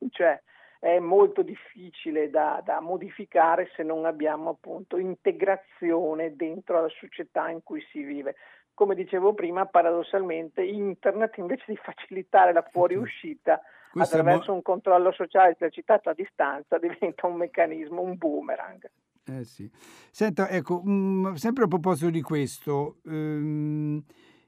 cioè, 0.10 0.42
è 0.80 1.00
molto 1.00 1.44
difficile 1.44 2.30
da, 2.30 2.62
da, 2.64 2.82
modificare 2.82 3.70
se 3.76 3.84
non 3.84 4.06
abbiamo 4.06 4.50
appunto 4.50 4.98
integrazione 4.98 6.36
dentro 6.36 6.82
la 6.82 6.90
società 6.90 7.50
in 7.50 7.62
cui 7.64 7.82
si 7.92 8.02
vive. 8.02 8.36
Come 8.74 8.96
dicevo 8.96 9.34
prima, 9.34 9.66
paradossalmente 9.66 10.64
internet 10.64 11.38
invece 11.38 11.66
di 11.68 11.78
facilitare 11.78 12.54
la 12.54 12.68
fuoriuscita 12.70 13.62
questo 13.94 14.16
attraverso 14.18 14.50
mo- 14.52 14.58
un 14.58 14.62
controllo 14.64 15.12
sociale 15.12 15.52
esercitato 15.52 16.10
a 16.10 16.14
distanza 16.14 16.78
diventa 16.80 17.28
un 17.28 17.36
meccanismo, 17.36 18.02
un 18.02 18.18
boomerang. 18.18 18.90
Eh 19.26 19.44
sì. 19.46 19.70
Senta, 20.12 20.50
ecco, 20.50 20.82
mh, 20.84 20.92
mm, 20.92 21.34
sempre 21.36 21.66
a 21.66 21.68
proposito 21.68 22.10
di 22.10 22.22
questo, 22.22 22.98
ehm, 23.06 24.04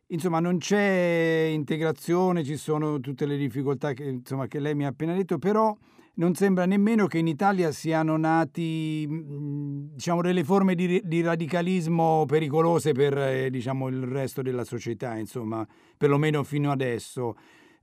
insomma, 0.08 0.40
non 0.40 0.58
c'è 0.58 1.50
integrazione, 1.52 2.44
ci 2.44 2.58
sono 2.58 3.00
tutte 3.00 3.26
le 3.26 3.38
difficoltà 3.38 3.94
che, 3.94 4.04
insomma, 4.04 4.48
che 4.48 4.60
lei 4.60 4.76
mi 4.76 4.86
ha 4.86 4.90
appena 4.90 5.14
detto, 5.14 5.38
però 5.38 5.76
non 6.16 6.34
sembra 6.34 6.66
nemmeno 6.66 7.08
che 7.08 7.20
in 7.20 7.28
Italia 7.28 7.72
siano 7.72 8.18
nati 8.18 9.06
mm, 9.08 9.94
diciamo, 9.94 10.22
delle 10.22 10.44
forme 10.44 10.74
di, 10.74 11.02
di 11.04 11.22
radicalismo 11.22 12.26
pericolose 12.26 12.94
per 12.94 13.18
eh, 13.18 13.50
diciamo, 13.50 13.88
il 13.90 14.04
resto 14.04 14.42
della 14.42 14.64
società, 14.64 15.16
insomma, 15.16 15.66
perlomeno 15.98 16.44
fino 16.44 16.72
adesso. 16.72 17.36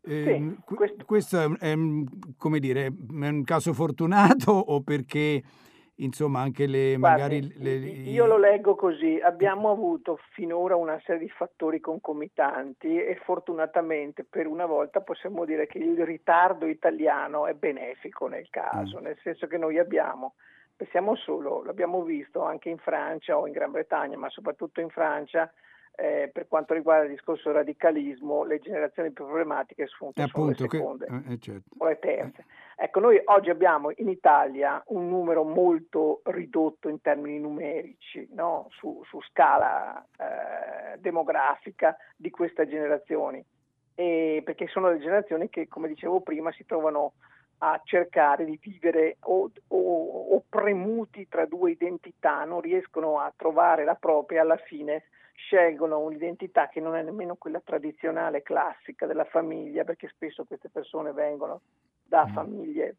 Eh, 0.05 0.25
sì, 0.25 0.75
questo... 0.75 1.05
questo 1.05 1.41
è, 1.41 1.49
è, 1.59 1.75
come 2.37 2.59
dire, 2.59 2.87
è 2.87 3.29
un 3.29 3.45
caso 3.45 3.73
fortunato 3.73 4.51
o 4.73 4.83
perché 4.83 5.43
insomma 5.97 6.41
anche 6.41 6.67
le 6.67 6.97
magari 6.97 7.41
Guardi, 7.41 7.63
le, 7.63 7.75
io 8.11 8.27
lo 8.27 8.39
leggo 8.39 8.75
così. 8.75 9.21
Abbiamo 9.21 9.71
avuto 9.71 10.19
finora 10.33 10.75
una 10.77 11.01
serie 11.05 11.21
di 11.21 11.29
fattori 11.29 11.81
concomitanti 11.81 13.01
e 13.01 13.21
fortunatamente 13.25 14.25
per 14.25 14.47
una 14.47 14.67
volta 14.67 15.01
possiamo 15.01 15.45
dire 15.45 15.67
che 15.67 15.79
il 15.79 16.05
ritardo 16.05 16.67
italiano 16.67 17.47
è 17.47 17.55
benefico 17.55 18.27
nel 18.27 18.49
caso 18.51 18.99
mm. 18.99 19.03
nel 19.03 19.19
senso 19.23 19.47
che 19.47 19.59
noi 19.59 19.79
abbiamo 19.79 20.35
pensiamo 20.75 21.15
solo 21.15 21.63
l'abbiamo 21.63 22.03
visto 22.03 22.43
anche 22.43 22.71
in 22.71 22.79
Francia 22.79 23.39
o 23.39 23.47
in 23.47 23.53
Gran 23.53 23.71
Bretagna 23.71 24.17
ma 24.17 24.31
soprattutto 24.31 24.81
in 24.81 24.89
Francia 24.89 25.53
eh, 25.95 26.31
per 26.33 26.49
quanto 26.49 26.75
riguarda 26.75 27.05
il 27.05 27.11
discorso 27.11 27.53
radicalismo, 27.53 28.45
le 28.45 28.61
generazioni 28.61 29.11
più 29.11 29.27
problematiche 29.27 29.87
sono, 29.87 30.13
eh, 30.15 30.27
sono 30.27 30.49
le 30.49 30.55
seconde 30.55 31.07
che, 31.07 31.33
eh, 31.33 31.39
certo. 31.39 31.69
o 31.77 31.87
le 31.87 31.99
terze. 31.99 32.45
Ecco, 32.77 33.01
noi 33.01 33.21
oggi 33.27 33.51
abbiamo 33.51 33.91
in 33.97 34.09
Italia 34.09 34.83
un 34.87 35.09
numero 35.09 35.45
molto 35.45 36.23
ridotto 36.25 36.89
in 36.89 37.01
termini 37.01 37.39
numerici, 37.39 38.27
no? 38.33 38.69
su, 38.71 39.03
su, 39.05 39.21
scala 39.23 40.05
eh, 40.17 40.99
demografica 40.99 41.97
di 42.17 42.31
queste 42.31 42.67
generazioni, 42.67 43.45
e 43.95 44.41
perché 44.45 44.67
sono 44.69 44.91
le 44.91 44.99
generazioni 44.99 45.51
che, 45.51 45.69
come 45.69 45.89
dicevo 45.89 46.21
prima, 46.21 46.51
si 46.53 46.65
trovano 46.65 47.13
a 47.59 47.81
cercare 47.85 48.45
di 48.45 48.59
vivere 48.61 49.19
o, 49.21 49.49
o, 49.69 50.35
o 50.35 50.43
premuti 50.49 51.29
tra 51.29 51.45
due 51.45 51.73
identità, 51.73 52.45
non 52.45 52.61
riescono 52.61 53.21
a 53.21 53.33
trovare 53.37 53.85
la 53.85 53.95
propria 53.95 54.41
alla 54.41 54.57
fine 54.57 55.05
scelgono 55.35 55.99
un'identità 56.01 56.69
che 56.69 56.81
non 56.81 56.95
è 56.95 57.03
nemmeno 57.03 57.37
quella 57.37 57.61
tradizionale, 57.61 58.43
classica 58.43 59.07
della 59.07 59.25
famiglia, 59.25 59.85
perché 59.85 60.09
spesso 60.09 60.45
queste 60.45 60.69
persone 60.69 61.13
vengono 61.13 61.63
da 62.03 62.27
mm. 62.27 62.33
famiglie 62.33 62.97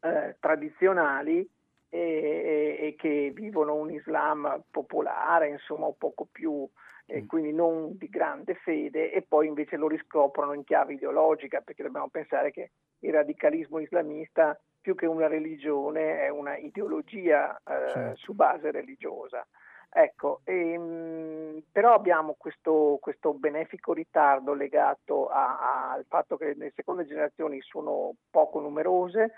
eh, 0.00 0.36
tradizionali 0.40 1.48
e, 1.88 1.98
e, 1.98 2.86
e, 2.86 2.94
che 2.96 3.30
vivono 3.34 3.74
un 3.74 3.90
Islam 3.90 4.62
popolare, 4.70 5.48
insomma, 5.48 5.86
un 5.86 5.96
poco 5.96 6.26
più, 6.30 6.68
e 7.06 7.22
mm. 7.22 7.26
quindi 7.26 7.52
non 7.52 7.96
di 7.96 8.08
grande 8.08 8.54
fede, 8.54 9.12
e 9.12 9.22
poi 9.22 9.46
invece 9.46 9.76
lo 9.76 9.88
riscoprono 9.88 10.54
in 10.54 10.64
chiave 10.64 10.94
ideologica, 10.94 11.60
perché 11.60 11.82
dobbiamo 11.82 12.08
pensare 12.08 12.50
che 12.50 12.70
il 13.00 13.12
radicalismo 13.12 13.78
islamista, 13.78 14.58
più 14.80 14.94
che 14.94 15.06
una 15.06 15.28
religione, 15.28 16.20
è 16.20 16.28
una 16.28 16.56
ideologia 16.56 17.56
eh, 17.56 17.88
certo. 17.90 18.16
su 18.16 18.34
base 18.34 18.70
religiosa. 18.70 19.46
Ecco, 19.96 20.40
ehm, 20.42 21.62
però 21.70 21.94
abbiamo 21.94 22.34
questo, 22.36 22.98
questo, 23.00 23.32
benefico 23.32 23.92
ritardo 23.92 24.52
legato 24.52 25.28
a, 25.28 25.56
a, 25.56 25.92
al 25.92 26.04
fatto 26.08 26.36
che 26.36 26.54
le 26.56 26.72
seconde 26.74 27.06
generazioni 27.06 27.60
sono 27.60 28.12
poco 28.28 28.58
numerose, 28.58 29.34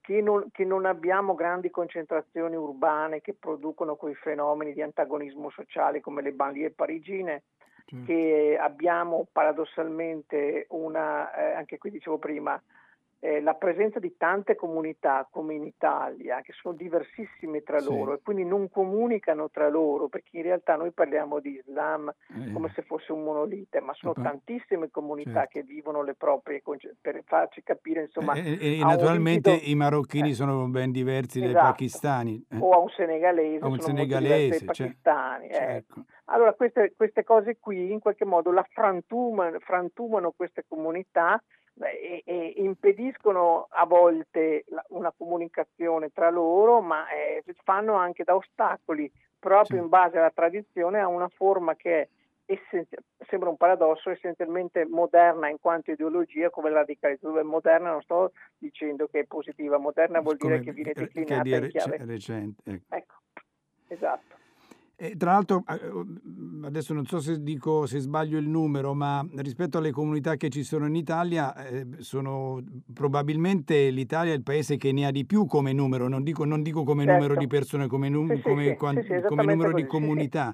che 0.00 0.22
non, 0.22 0.50
che 0.50 0.64
non, 0.64 0.86
abbiamo 0.86 1.34
grandi 1.34 1.68
concentrazioni 1.68 2.56
urbane 2.56 3.20
che 3.20 3.34
producono 3.34 3.96
quei 3.96 4.14
fenomeni 4.14 4.72
di 4.72 4.80
antagonismo 4.80 5.50
sociale 5.50 6.00
come 6.00 6.22
le 6.22 6.32
banlieue 6.32 6.70
parigine, 6.70 7.42
certo. 7.84 8.06
che 8.06 8.56
abbiamo 8.58 9.26
paradossalmente 9.30 10.68
una, 10.70 11.30
eh, 11.34 11.52
anche 11.52 11.76
qui 11.76 11.90
dicevo 11.90 12.16
prima, 12.16 12.58
eh, 13.20 13.40
la 13.40 13.54
presenza 13.54 13.98
di 13.98 14.14
tante 14.16 14.54
comunità 14.54 15.26
come 15.30 15.54
in 15.54 15.64
Italia 15.64 16.40
che 16.40 16.52
sono 16.52 16.74
diversissime 16.74 17.62
tra 17.62 17.80
sì. 17.80 17.88
loro 17.88 18.14
e 18.14 18.20
quindi 18.22 18.44
non 18.44 18.70
comunicano 18.70 19.50
tra 19.50 19.68
loro 19.68 20.08
perché 20.08 20.36
in 20.36 20.44
realtà 20.44 20.76
noi 20.76 20.92
parliamo 20.92 21.40
di 21.40 21.60
Islam 21.64 22.08
eh. 22.08 22.52
come 22.52 22.70
se 22.74 22.82
fosse 22.82 23.10
un 23.12 23.24
monolite 23.24 23.80
ma 23.80 23.92
sono 23.94 24.14
tantissime 24.14 24.90
comunità 24.90 25.46
certo. 25.46 25.48
che 25.58 25.62
vivono 25.64 26.02
le 26.02 26.14
proprie 26.14 26.62
per 27.00 27.22
farci 27.24 27.62
capire 27.64 28.02
insomma 28.02 28.34
e, 28.34 28.56
e, 28.60 28.78
e 28.78 28.84
naturalmente 28.84 29.50
i 29.50 29.74
marocchini 29.74 30.30
eh. 30.30 30.34
sono 30.34 30.68
ben 30.68 30.92
diversi 30.92 31.38
esatto. 31.38 31.52
dai 31.52 31.62
pakistani 31.62 32.46
eh. 32.50 32.56
o 32.60 32.70
a 32.70 32.78
un 32.78 32.88
senegalese 32.90 33.64
a 33.64 33.68
un 33.68 33.80
senegalese 33.80 34.64
dai 34.64 34.74
cioè, 34.74 34.86
pakistani 34.86 35.52
certo. 35.52 36.04
allora 36.26 36.52
queste, 36.52 36.94
queste, 36.96 37.24
cose 37.24 37.58
qui 37.58 37.90
in 37.90 37.98
qualche 37.98 38.24
modo 38.24 38.52
la 38.52 38.64
frantumano, 38.70 39.58
frantumano 39.58 40.32
queste 40.36 40.64
comunità 40.68 41.42
e, 41.80 42.22
e 42.24 42.54
impediscono 42.56 43.68
a 43.70 43.84
volte 43.84 44.64
la, 44.68 44.84
una 44.88 45.12
comunicazione 45.16 46.10
tra 46.10 46.30
loro, 46.30 46.80
ma 46.80 47.08
eh, 47.10 47.42
fanno 47.64 47.94
anche 47.94 48.24
da 48.24 48.34
ostacoli 48.34 49.10
proprio 49.38 49.78
sì. 49.78 49.82
in 49.82 49.88
base 49.88 50.18
alla 50.18 50.30
tradizione 50.30 51.00
a 51.00 51.06
una 51.06 51.28
forma 51.28 51.76
che 51.76 52.00
è 52.00 52.08
sembra 53.28 53.50
un 53.50 53.58
paradosso, 53.58 54.08
essenzialmente 54.08 54.86
moderna 54.86 55.50
in 55.50 55.58
quanto 55.60 55.90
ideologia 55.90 56.48
come 56.48 56.70
la 56.70 56.78
radicalità, 56.78 57.26
dove 57.26 57.42
moderna 57.42 57.90
non 57.90 58.00
sto 58.00 58.32
dicendo 58.56 59.06
che 59.06 59.20
è 59.20 59.24
positiva, 59.24 59.76
moderna 59.76 60.20
vuol 60.20 60.38
come, 60.38 60.60
dire 60.60 60.64
che 60.64 60.72
viene 60.72 60.92
declinata 60.94 61.42
che 61.42 61.56
in 61.56 61.68
chiave 61.68 62.04
recente. 62.06 62.70
Ecco. 62.70 62.94
ecco, 62.94 63.14
esatto. 63.88 64.36
E 65.00 65.16
tra 65.16 65.30
l'altro, 65.30 65.62
eh, 65.68 65.88
oh, 65.90 66.04
adesso 66.64 66.92
non 66.92 67.06
so 67.06 67.20
se 67.20 67.40
dico 67.40 67.86
se 67.86 68.00
sbaglio 68.00 68.36
il 68.36 68.48
numero, 68.48 68.94
ma 68.94 69.24
rispetto 69.36 69.78
alle 69.78 69.92
comunità 69.92 70.34
che 70.34 70.48
ci 70.48 70.64
sono 70.64 70.86
in 70.86 70.96
Italia, 70.96 71.54
eh, 71.54 71.86
sono 71.98 72.60
probabilmente 72.92 73.90
l'Italia 73.90 74.32
è 74.32 74.36
il 74.36 74.42
paese 74.42 74.76
che 74.76 74.90
ne 74.90 75.06
ha 75.06 75.12
di 75.12 75.24
più 75.24 75.46
come 75.46 75.72
numero, 75.72 76.08
non 76.08 76.24
dico, 76.24 76.44
non 76.44 76.62
dico 76.62 76.82
come 76.82 77.04
certo. 77.04 77.20
numero 77.22 77.38
di 77.38 77.46
persone, 77.46 77.86
come, 77.86 78.08
num- 78.08 78.34
sì, 78.34 78.40
come, 78.42 78.64
sì, 78.70 78.74
quan- 78.74 79.00
sì, 79.00 79.22
come 79.28 79.44
numero 79.44 79.70
così, 79.70 79.84
di 79.84 79.88
comunità. 79.88 80.52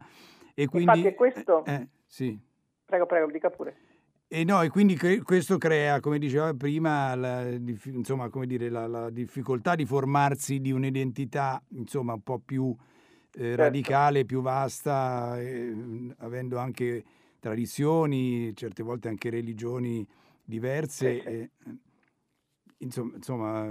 E 0.53 0.67
quindi, 0.67 0.99
Infatti 0.99 1.15
questo... 1.15 1.65
Eh, 1.65 1.89
sì. 2.05 2.39
Prego, 2.85 3.07
prego, 3.07 3.31
dica 3.31 3.49
pure. 3.49 3.77
E 4.29 4.45
no, 4.45 4.61
e 4.61 4.69
quindi 4.69 4.95
cre- 4.95 5.23
questo 5.23 5.57
crea, 5.57 6.01
come 6.01 6.19
diceva 6.19 6.53
prima, 6.53 7.15
la, 7.15 7.49
insomma, 7.85 8.29
come 8.29 8.47
dire, 8.47 8.69
la, 8.69 8.87
la 8.87 9.09
difficoltà 9.09 9.75
di 9.75 9.87
formarsi 9.87 10.61
di 10.61 10.71
un'identità 10.71 11.63
insomma, 11.71 12.13
un 12.13 12.23
po' 12.23 12.43
più 12.45 12.77
certo. 13.41 13.57
radicale, 13.57 14.25
più 14.25 14.41
vasta, 14.41 15.41
eh, 15.41 15.75
avendo 16.19 16.59
anche 16.59 17.05
tradizioni, 17.41 18.55
certe 18.55 18.83
volte 18.83 19.09
anche 19.09 19.31
religioni 19.31 20.07
diverse. 20.43 21.21
Sì, 21.21 21.51
sì. 21.65 21.83
Insomma, 22.79 23.15
insomma, 23.17 23.67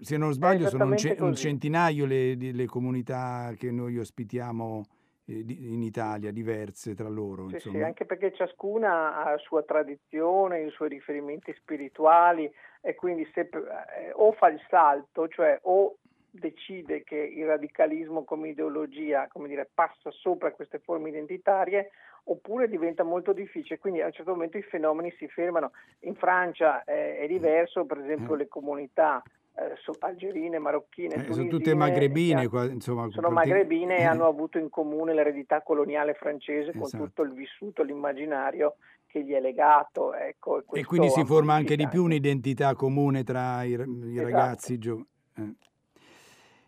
se 0.00 0.16
non 0.16 0.32
sbaglio 0.32 0.68
sono 0.68 0.84
un, 0.84 0.96
ce- 0.96 1.16
un 1.20 1.34
centinaio 1.34 2.04
le, 2.04 2.34
le, 2.34 2.66
comunità 2.66 3.52
che 3.56 3.70
noi 3.70 3.98
ospitiamo 3.98 4.82
eh, 5.24 5.44
in 5.46 5.82
Italia, 5.82 6.30
diverse 6.32 6.94
tra 6.94 7.08
loro. 7.08 7.48
Sì, 7.50 7.70
sì, 7.70 7.82
anche 7.82 8.04
perché 8.04 8.34
ciascuna 8.34 9.16
ha 9.16 9.30
la 9.30 9.38
sua 9.38 9.62
tradizione, 9.62 10.64
i 10.64 10.70
suoi 10.70 10.88
riferimenti 10.90 11.54
spirituali 11.54 12.50
e 12.80 12.94
quindi 12.94 13.26
se, 13.32 13.48
eh, 13.48 14.12
o 14.12 14.32
fa 14.32 14.48
il 14.48 14.60
salto, 14.68 15.28
cioè 15.28 15.58
o 15.62 15.96
decide 16.30 17.02
che 17.04 17.16
il 17.16 17.46
radicalismo 17.46 18.24
come 18.24 18.48
ideologia 18.48 19.28
come 19.28 19.48
dire, 19.48 19.68
passa 19.72 20.10
sopra 20.10 20.52
queste 20.52 20.78
forme 20.78 21.08
identitarie 21.08 21.90
oppure 22.24 22.68
diventa 22.68 23.04
molto 23.04 23.32
difficile, 23.32 23.78
quindi 23.78 24.02
a 24.02 24.06
un 24.06 24.12
certo 24.12 24.32
momento 24.32 24.58
i 24.58 24.62
fenomeni 24.62 25.12
si 25.18 25.26
fermano. 25.28 25.72
In 26.00 26.14
Francia 26.14 26.84
eh, 26.84 27.18
è 27.18 27.26
diverso, 27.26 27.86
per 27.86 27.98
esempio 27.98 28.34
eh. 28.34 28.38
le 28.38 28.48
comunità 28.48 29.22
eh, 29.54 29.74
algerine, 30.00 30.58
marocchine, 30.58 31.26
eh, 31.26 31.32
sono 31.32 31.48
tutte 31.48 31.74
magrebine, 31.74 32.48
qua, 32.48 32.64
insomma, 32.64 33.08
sono 33.10 33.30
magrebine 33.30 33.96
e 33.96 34.02
eh. 34.02 34.04
hanno 34.04 34.26
avuto 34.26 34.58
in 34.58 34.68
comune 34.68 35.14
l'eredità 35.14 35.62
coloniale 35.62 36.14
francese 36.14 36.70
esatto. 36.70 36.78
con 36.78 37.06
tutto 37.06 37.22
il 37.22 37.32
vissuto, 37.32 37.82
l'immaginario 37.82 38.76
che 39.06 39.24
gli 39.24 39.32
è 39.32 39.40
legato. 39.40 40.14
Ecco, 40.14 40.58
e, 40.72 40.80
e 40.80 40.84
quindi 40.84 41.08
si 41.08 41.24
forma 41.24 41.54
anche 41.54 41.76
di 41.76 41.88
più 41.88 42.04
un'identità 42.04 42.74
comune 42.74 43.24
tra 43.24 43.62
i, 43.62 43.70
i 43.70 43.72
esatto. 43.72 44.22
ragazzi 44.22 44.78
giovani. 44.78 45.06
Eh. 45.36 45.54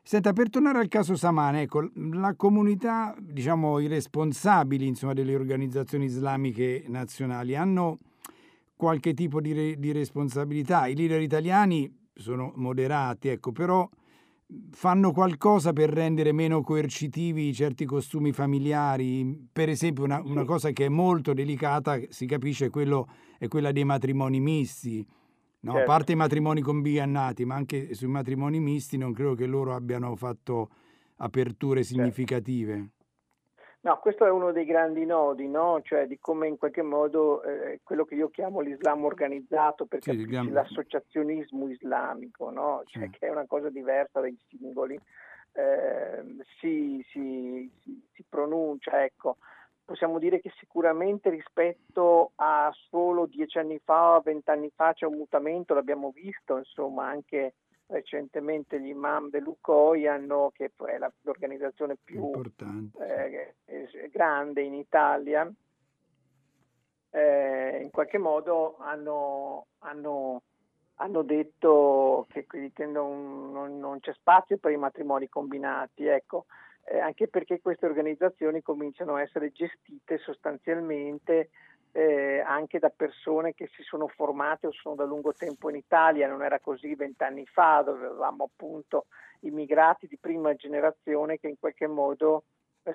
Senta, 0.02 0.33
per 0.33 0.49
tornare 0.49 0.78
al 0.78 0.88
caso 0.88 1.14
Saman, 1.14 1.57
ecco, 1.57 1.90
la 1.95 2.35
comunità, 2.35 3.14
diciamo, 3.21 3.78
i 3.78 3.87
responsabili 3.87 4.87
insomma, 4.87 5.12
delle 5.12 5.35
organizzazioni 5.35 6.07
islamiche 6.07 6.85
nazionali 6.88 7.54
hanno 7.54 7.99
qualche 8.75 9.12
tipo 9.12 9.40
di, 9.40 9.52
re, 9.52 9.78
di 9.78 9.92
responsabilità. 9.92 10.87
I 10.87 10.97
leader 10.97 11.21
italiani 11.21 11.95
sono 12.14 12.52
moderati, 12.57 13.28
ecco, 13.28 13.52
però 13.52 13.88
fanno 14.71 15.12
qualcosa 15.12 15.73
per 15.73 15.90
rendere 15.90 16.33
meno 16.33 16.62
coercitivi 16.62 17.54
certi 17.54 17.85
costumi 17.85 18.33
familiari. 18.33 19.49
Per 19.52 19.69
esempio, 19.69 20.02
una, 20.02 20.21
una 20.25 20.45
cosa 20.45 20.71
che 20.71 20.87
è 20.87 20.88
molto 20.88 21.35
delicata, 21.35 22.00
si 22.09 22.26
capisce, 22.26 22.71
quello, 22.71 23.07
è 23.38 23.47
quella 23.49 23.71
dei 23.71 23.85
matrimoni 23.85 24.40
misti. 24.40 25.07
No, 25.62 25.73
certo. 25.73 25.90
A 25.90 25.95
parte 25.95 26.12
i 26.12 26.17
matrimoni 26.17 26.61
combinati, 26.62 27.45
ma 27.45 27.55
anche 27.55 27.95
sui 27.95 28.09
matrimoni 28.09 28.61
misti 28.61 28.97
non 28.97 29.12
credo 29.12 29.35
che 29.35 29.47
loro 29.47 29.75
abbiano 29.75 30.17
fatto 30.17 30.71
aperture 31.17 31.83
certo. 31.83 32.00
significative. 32.00 32.73
Certo. 32.75 32.99
No, 33.83 33.99
questo 33.99 34.26
è 34.26 34.31
uno 34.31 34.52
dei 34.52 34.67
grandi 34.67 35.07
nodi, 35.07 35.49
no? 35.49 35.81
cioè 35.83 36.07
di 36.07 36.19
come 36.19 36.47
in 36.47 36.59
qualche 36.59 36.83
modo 36.83 37.43
eh, 37.43 37.81
quello 37.83 38.05
che 38.05 38.14
io 38.14 38.29
chiamo 38.29 38.61
l'Islam 38.61 39.05
organizzato, 39.05 39.87
perché 39.87 40.12
sì, 40.12 40.26
gran... 40.26 40.52
l'associazionismo 40.52 41.67
islamico, 41.71 42.50
no? 42.50 42.83
cioè, 42.85 43.05
sì. 43.05 43.11
che 43.19 43.29
è 43.29 43.31
una 43.31 43.47
cosa 43.47 43.71
diversa 43.71 44.21
dai 44.21 44.37
singoli, 44.49 45.00
eh, 45.52 46.25
si, 46.59 47.02
si, 47.11 47.71
si, 47.83 48.02
si, 48.12 48.25
pronuncia, 48.29 49.02
ecco. 49.02 49.38
Possiamo 49.90 50.20
dire 50.20 50.40
che 50.40 50.52
sicuramente 50.61 51.30
rispetto 51.30 52.30
a 52.37 52.73
solo 52.88 53.26
dieci 53.26 53.59
anni 53.59 53.80
fa 53.82 54.14
o 54.14 54.20
vent'anni 54.20 54.70
fa 54.73 54.92
c'è 54.92 55.04
un 55.04 55.16
mutamento, 55.16 55.75
l'abbiamo 55.75 56.12
visto, 56.12 56.56
insomma, 56.56 57.09
anche 57.09 57.54
recentemente 57.87 58.80
gli 58.80 58.87
imam 58.87 59.30
dell'UCOI 59.30 60.06
hanno, 60.06 60.52
che 60.54 60.66
è 60.66 60.97
l'organizzazione 61.23 61.97
più 62.04 62.30
eh, 63.00 64.09
grande 64.12 64.62
in 64.62 64.75
Italia, 64.75 65.52
eh, 67.11 67.80
in 67.82 67.90
qualche 67.90 68.18
modo 68.18 68.76
hanno, 68.78 69.66
hanno, 69.78 70.42
hanno 70.94 71.23
detto 71.23 72.28
che 72.28 72.47
non, 72.86 73.50
non, 73.50 73.99
c'è 73.99 74.12
spazio 74.12 74.56
per 74.58 74.71
i 74.71 74.76
matrimoni 74.76 75.28
combinati, 75.28 76.06
ecco, 76.06 76.47
eh, 76.84 76.99
anche 76.99 77.28
perché 77.28 77.60
queste 77.60 77.86
organizzazioni 77.86 78.62
cominciano 78.62 79.14
a 79.14 79.23
essere 79.23 79.52
gestite 79.52 80.19
sostanzialmente 80.19 81.50
eh, 81.93 82.40
anche 82.40 82.78
da 82.78 82.90
persone 82.90 83.54
che 83.54 83.69
si 83.75 83.82
sono 83.82 84.06
formate 84.06 84.66
o 84.66 84.73
sono 84.73 84.95
da 84.95 85.04
lungo 85.04 85.32
tempo 85.32 85.71
in 85.71 85.76
Italia, 85.76 86.28
non 86.28 86.43
era 86.43 86.60
così 86.60 86.95
vent'anni 86.95 87.47
fa, 87.47 87.82
dove 87.82 88.06
avevamo 88.06 88.45
appunto 88.45 89.06
immigrati 89.40 90.06
di 90.06 90.19
prima 90.19 90.54
generazione 90.54 91.38
che 91.38 91.49
in 91.49 91.58
qualche 91.58 91.86
modo 91.86 92.45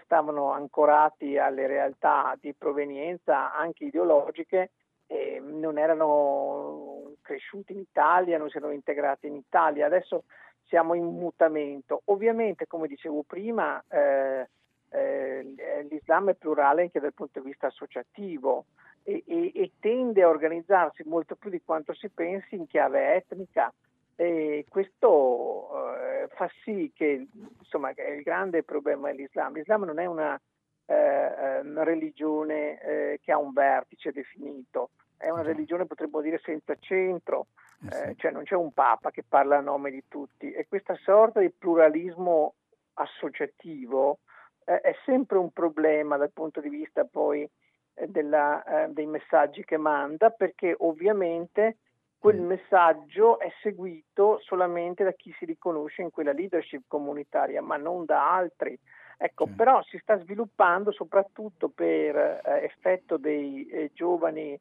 stavano 0.04 0.52
ancorati 0.52 1.38
alle 1.38 1.67
realtà 1.67 2.36
di 2.39 2.54
provenienza 2.54 3.54
anche 3.54 3.86
ideologiche 3.86 4.71
e 5.08 5.39
non 5.39 5.78
erano 5.78 7.13
cresciuti 7.21 7.74
in 7.74 7.80
Italia, 7.80 8.38
non 8.38 8.50
si 8.50 8.58
erano 8.58 8.74
integrati 8.74 9.28
in 9.28 9.36
Italia. 9.36 9.86
Adesso 9.86 10.24
siamo 10.67 10.93
in 10.93 11.06
mutamento. 11.06 12.01
Ovviamente, 12.06 12.67
come 12.67 12.88
dicevo 12.88 13.23
prima, 13.23 13.84
eh, 13.89 14.47
eh, 14.89 15.88
l'Islam 15.89 16.30
è 16.30 16.36
plurale 16.36 16.84
anche 16.84 16.99
dal 16.99 17.13
punto 17.13 17.39
di 17.39 17.47
vista 17.47 17.67
associativo 17.67 18.65
e, 19.04 19.23
e, 19.28 19.51
e, 19.54 19.71
tende 19.80 20.23
a 20.23 20.30
organizzarsi 20.30 21.04
molto 21.06 21.36
più 21.36 21.49
di 21.49 21.62
quanto 21.63 21.93
si 21.93 22.10
pensi 22.10 22.56
in 22.56 22.67
chiave 22.67 23.15
etnica. 23.15 23.71
E 24.17 24.65
questo 24.69 25.69
eh, 25.97 26.28
fa 26.30 26.49
sì 26.63 26.91
che 26.95 27.28
insomma, 27.60 27.89
il 27.89 28.23
grande 28.23 28.63
problema 28.63 29.12
dell'Islam. 29.12 29.54
L'Islam 29.54 29.84
non 29.84 29.99
è 29.99 30.06
una, 30.06 30.39
eh, 30.86 31.60
una 31.60 31.84
religione 31.84 32.82
eh, 32.82 33.19
che 33.21 33.32
ha 33.32 33.38
un 33.38 33.51
vertice 33.51 34.12
definito, 34.12 34.91
è 35.17 35.30
una 35.30 35.41
religione, 35.41 35.86
potremmo 35.86 36.21
dire, 36.21 36.39
senza 36.43 36.75
centro, 36.80 37.47
eh, 37.89 38.10
eh 38.10 38.15
cioè 38.17 38.32
non 38.32 38.43
c'è 38.43 38.56
un 38.56 38.71
papa 38.71 39.12
che 39.12 39.23
parla 39.28 39.58
a 39.58 39.62
nome 39.62 39.91
di 39.91 40.04
tutti. 40.08 40.51
E 40.51 40.67
questa 40.67 40.95
sorta 41.04 41.39
di 41.39 41.49
pluralismo 41.49 42.56
associativo 42.93 44.19
eh, 44.65 44.82
è 44.82 44.95
sempre 45.06 45.38
un 45.38 45.51
problema 45.51 46.17
dal 46.17 46.32
punto 46.32 46.62
di 46.62 46.69
vista 46.69 47.06
poi 47.06 47.47
eh, 47.93 48.08
della, 48.08 48.63
eh, 48.63 48.89
dei 48.89 49.06
messaggi 49.06 49.63
che 49.63 49.78
manda 49.78 50.30
perché 50.30 50.75
ovviamente 50.80 51.78
quel 52.17 52.41
messaggio 52.41 53.38
è 53.39 53.51
seguito 53.62 54.39
solamente 54.41 55.04
da 55.04 55.12
chi 55.12 55.34
si 55.38 55.45
riconosce 55.45 56.01
in 56.01 56.10
quella 56.10 56.32
leadership 56.32 56.84
comunitaria, 56.88 57.62
ma 57.62 57.78
non 57.78 58.04
da 58.06 58.34
altri. 58.34 58.78
Ecco, 59.17 59.47
però 59.56 59.82
si 59.84 59.97
sta 59.99 60.19
sviluppando 60.19 60.91
soprattutto 60.91 61.69
per 61.69 62.15
eh, 62.15 62.63
effetto 62.63 63.17
dei 63.17 63.89
giovani 63.93 64.60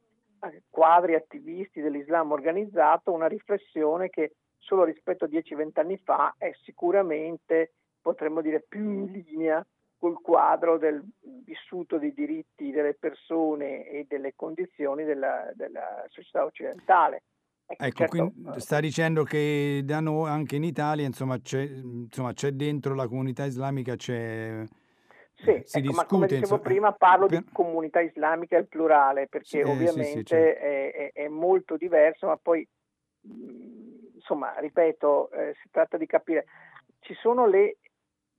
quadri 0.71 1.15
attivisti 1.15 1.81
dell'Islam 1.81 2.33
organizzato 2.33 3.13
una 3.13 3.27
riflessione 3.27 4.11
che 4.11 4.33
solo 4.59 4.85
rispetto 4.85 5.25
a 5.25 5.29
10-20 5.29 5.69
anni 5.75 5.99
fa 6.03 6.35
è 6.39 6.53
sicuramente, 6.65 7.73
potremmo 8.01 8.41
dire, 8.41 8.65
più 8.67 8.91
in 8.91 9.13
linea 9.13 9.65
col 9.99 10.21
quadro 10.21 10.77
del 10.77 11.03
vissuto 11.45 11.99
dei 11.99 12.13
diritti 12.13 12.71
delle 12.71 12.95
persone 12.95 13.89
e 13.89 14.07
delle 14.09 14.35
condizioni 14.35 15.05
della, 15.05 15.51
della 15.55 16.05
società 16.09 16.45
occidentale. 16.45 17.23
Ecco, 17.67 17.85
ecco 17.85 17.97
certo, 17.97 18.17
quindi 18.17 18.57
eh, 18.57 18.61
sta 18.61 18.81
dicendo 18.81 19.23
che 19.23 19.81
da 19.85 20.01
noi, 20.01 20.29
anche 20.29 20.57
in 20.57 20.65
Italia, 20.65 21.07
insomma 21.07 21.41
c'è, 21.41 21.63
insomma, 21.63 22.35
c'è 22.35 22.51
dentro 22.51 22.95
la 22.95 23.09
comunità 23.09 23.45
islamica, 23.45 23.97
c'è... 23.97 24.65
Sì, 25.45 25.63
si 25.65 25.79
ecco, 25.79 25.87
discute, 25.87 25.95
ma 25.95 26.07
come 26.07 26.27
dicevo 26.27 26.43
insomma, 26.43 26.61
prima 26.61 26.93
parlo 26.93 27.27
per... 27.27 27.39
di 27.39 27.49
comunità 27.53 28.01
islamica 28.01 28.57
al 28.57 28.67
plurale 28.67 29.27
perché 29.29 29.47
sì, 29.47 29.61
ovviamente 29.61 30.05
sì, 30.05 30.19
sì, 30.19 30.25
certo. 30.25 30.61
è, 30.61 31.13
è, 31.13 31.29
molto 31.29 31.77
diverso, 31.77 32.27
ma 32.27 32.37
poi 32.37 32.67
insomma, 34.15 34.59
ripeto, 34.59 35.31
eh, 35.31 35.55
si 35.63 35.69
tratta 35.71 35.97
di 35.97 36.07
capire, 36.07 36.47
ci 37.01 37.15
sono 37.15 37.47
le 37.47 37.77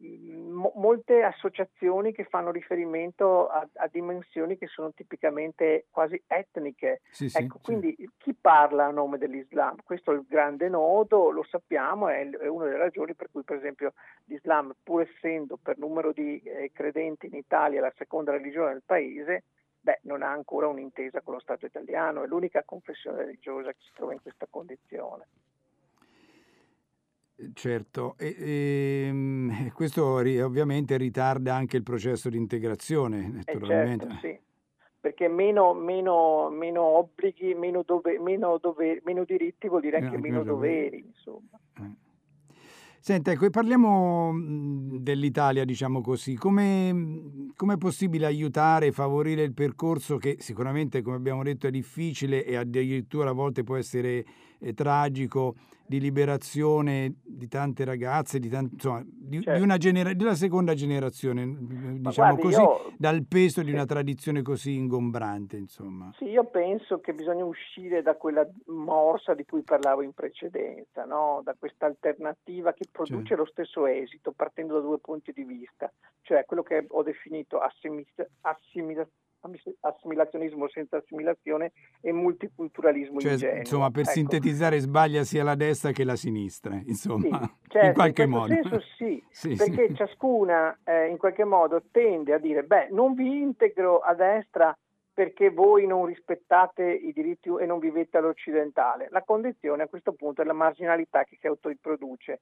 mo- 0.05 0.73
molte 0.75 1.23
associazioni 1.23 2.13
che 2.13 2.23
fanno 2.25 2.51
riferimento 2.51 3.47
a, 3.47 3.67
a, 3.75 3.87
dimensioni 3.87 4.57
che 4.57 4.67
sono 4.67 4.91
tipicamente 4.93 5.85
quasi 5.89 6.21
etniche. 6.27 7.01
Sì, 7.09 7.29
ecco, 7.33 7.57
sì, 7.57 7.63
quindi 7.63 7.95
sì. 7.97 8.09
chi 8.17 8.33
parla 8.33 8.85
a 8.85 8.91
nome 8.91 9.17
dell'Islam? 9.17 9.77
Questo 9.83 10.11
è 10.11 10.15
il 10.15 10.25
grande 10.27 10.69
nodo, 10.69 11.29
lo 11.29 11.43
sappiamo, 11.43 12.07
è, 12.07 12.27
è, 12.29 12.47
una 12.47 12.65
delle 12.65 12.77
ragioni 12.77 13.13
per 13.13 13.29
cui 13.31 13.43
per 13.43 13.57
esempio 13.57 13.93
l'Islam, 14.25 14.73
pur 14.81 15.01
essendo 15.01 15.57
per 15.61 15.77
numero 15.77 16.11
di 16.11 16.41
eh, 16.41 16.71
credenti 16.73 17.27
in 17.27 17.35
Italia 17.35 17.81
la 17.81 17.93
seconda 17.95 18.31
religione 18.31 18.71
del 18.71 18.83
paese, 18.85 19.43
beh, 19.79 19.99
non 20.03 20.23
ha 20.23 20.31
ancora 20.31 20.67
un'intesa 20.67 21.21
con 21.21 21.35
lo 21.35 21.39
Stato 21.39 21.65
italiano, 21.65 22.23
è 22.23 22.27
l'unica 22.27 22.63
confessione 22.63 23.17
religiosa 23.17 23.71
che 23.71 23.79
si 23.81 23.91
trova 23.93 24.13
in 24.13 24.21
questa 24.21 24.47
condizione. 24.49 25.27
Certo, 27.53 28.15
e, 28.17 28.35
e, 28.37 29.05
ehm, 29.07 29.71
questo 29.73 30.05
ovviamente 30.05 30.95
ritarda 30.97 31.53
anche 31.53 31.75
il 31.77 31.83
processo 31.83 32.29
di 32.29 32.37
integrazione, 32.37 33.27
naturalmente. 33.45 34.05
Eh 34.05 34.09
certo, 34.09 34.27
sì, 34.27 34.39
perché 34.99 35.27
meno, 35.27 35.73
meno, 35.73 36.49
meno 36.49 36.81
obblighi, 36.81 37.53
meno, 37.53 37.83
dove, 37.85 38.17
meno, 38.19 38.57
dove, 38.57 39.01
meno, 39.03 39.25
diritti 39.25 39.67
vuol 39.67 39.81
dire 39.81 39.97
anche 39.97 40.15
eh, 40.15 40.19
meno 40.19 40.43
doveri, 40.43 41.03
insomma. 41.05 41.59
Eh. 41.77 42.03
Senta, 43.05 43.29
ecco, 43.29 43.47
parliamo 43.51 44.33
dell'Italia, 44.97 45.63
diciamo 45.63 46.01
così. 46.01 46.33
Come 46.33 46.89
è 47.55 47.77
possibile 47.77 48.25
aiutare 48.25 48.87
e 48.87 48.91
favorire 48.91 49.43
il 49.43 49.53
percorso 49.53 50.17
che 50.17 50.37
sicuramente, 50.39 51.03
come 51.03 51.15
abbiamo 51.15 51.43
detto, 51.43 51.67
è 51.67 51.69
difficile 51.69 52.43
e 52.43 52.55
addirittura 52.55 53.29
a 53.29 53.33
volte 53.33 53.63
può 53.63 53.75
essere 53.75 54.09
eh, 54.17 54.25
tragico 54.73 55.55
di 55.87 55.99
liberazione 55.99 57.15
di 57.23 57.47
tante 57.47 57.85
ragazze, 57.85 58.39
di, 58.39 58.49
tanti, 58.49 58.73
insomma, 58.73 59.03
di, 59.05 59.41
certo. 59.41 59.59
di 59.59 59.63
una 59.63 59.77
genera- 59.77 60.13
della 60.13 60.33
seconda 60.33 60.73
generazione, 60.73 61.45
diciamo 61.45 62.35
guardi, 62.35 62.41
così, 62.41 62.61
io, 62.61 62.93
dal 62.97 63.25
peso 63.27 63.61
di 63.61 63.71
una 63.71 63.85
tradizione 63.85 64.41
così 64.41 64.75
ingombrante. 64.75 65.57
Insomma. 65.57 66.11
Sì, 66.17 66.25
io 66.25 66.45
penso 66.45 66.99
che 66.99 67.13
bisogna 67.13 67.45
uscire 67.45 68.01
da 68.01 68.15
quella 68.15 68.47
morsa 68.67 69.33
di 69.35 69.45
cui 69.45 69.61
parlavo 69.61 70.01
in 70.01 70.13
precedenza, 70.13 71.05
no? 71.05 71.41
da 71.43 71.55
questa 71.57 71.85
alternativa 71.85 72.73
che 72.73 72.85
produce 72.91 73.27
certo. 73.27 73.43
lo 73.43 73.49
stesso 73.49 73.85
esito 73.85 74.31
partendo 74.31 74.75
da 74.75 74.79
due 74.79 74.99
punti 74.99 75.31
di 75.33 75.43
vista, 75.43 75.91
cioè 76.21 76.45
quello 76.45 76.63
che 76.63 76.85
ho 76.87 77.03
definito 77.03 77.59
assimil- 77.59 78.07
assimil- 78.41 79.07
assimilazionismo 79.81 80.67
senza 80.69 80.97
assimilazione 80.97 81.71
e 82.01 82.11
multiculturalismo 82.11 83.19
cioè, 83.19 83.33
ingenuo. 83.33 83.57
Insomma, 83.57 83.89
per 83.91 84.01
ecco. 84.01 84.11
sintetizzare 84.11 84.79
sbaglia 84.79 85.23
sia 85.23 85.43
la 85.43 85.55
destra 85.55 85.91
che 85.91 86.03
la 86.03 86.15
sinistra, 86.15 86.81
insomma, 86.85 87.39
sì, 87.41 87.69
certo, 87.69 87.87
in 87.87 87.93
qualche 87.93 88.23
in 88.23 88.29
modo. 88.29 88.53
senso 88.53 88.81
sì, 88.97 89.23
sì 89.29 89.55
perché 89.55 89.89
sì. 89.89 89.95
ciascuna 89.95 90.79
eh, 90.83 91.07
in 91.07 91.17
qualche 91.17 91.43
modo 91.43 91.83
tende 91.91 92.33
a 92.33 92.37
dire, 92.37 92.63
beh, 92.63 92.89
non 92.91 93.13
vi 93.13 93.41
integro 93.41 93.99
a 93.99 94.13
destra 94.13 94.77
perché 95.15 95.49
voi 95.49 95.87
non 95.87 96.05
rispettate 96.05 96.83
i 96.83 97.13
diritti 97.13 97.49
e 97.57 97.65
non 97.65 97.79
vivete 97.79 98.17
all'occidentale. 98.17 99.07
La 99.11 99.23
condizione 99.23 99.83
a 99.83 99.87
questo 99.87 100.11
punto 100.11 100.41
è 100.41 100.45
la 100.45 100.51
marginalità 100.51 101.23
che 101.23 101.37
si 101.39 101.47
autoriproduce 101.47 102.41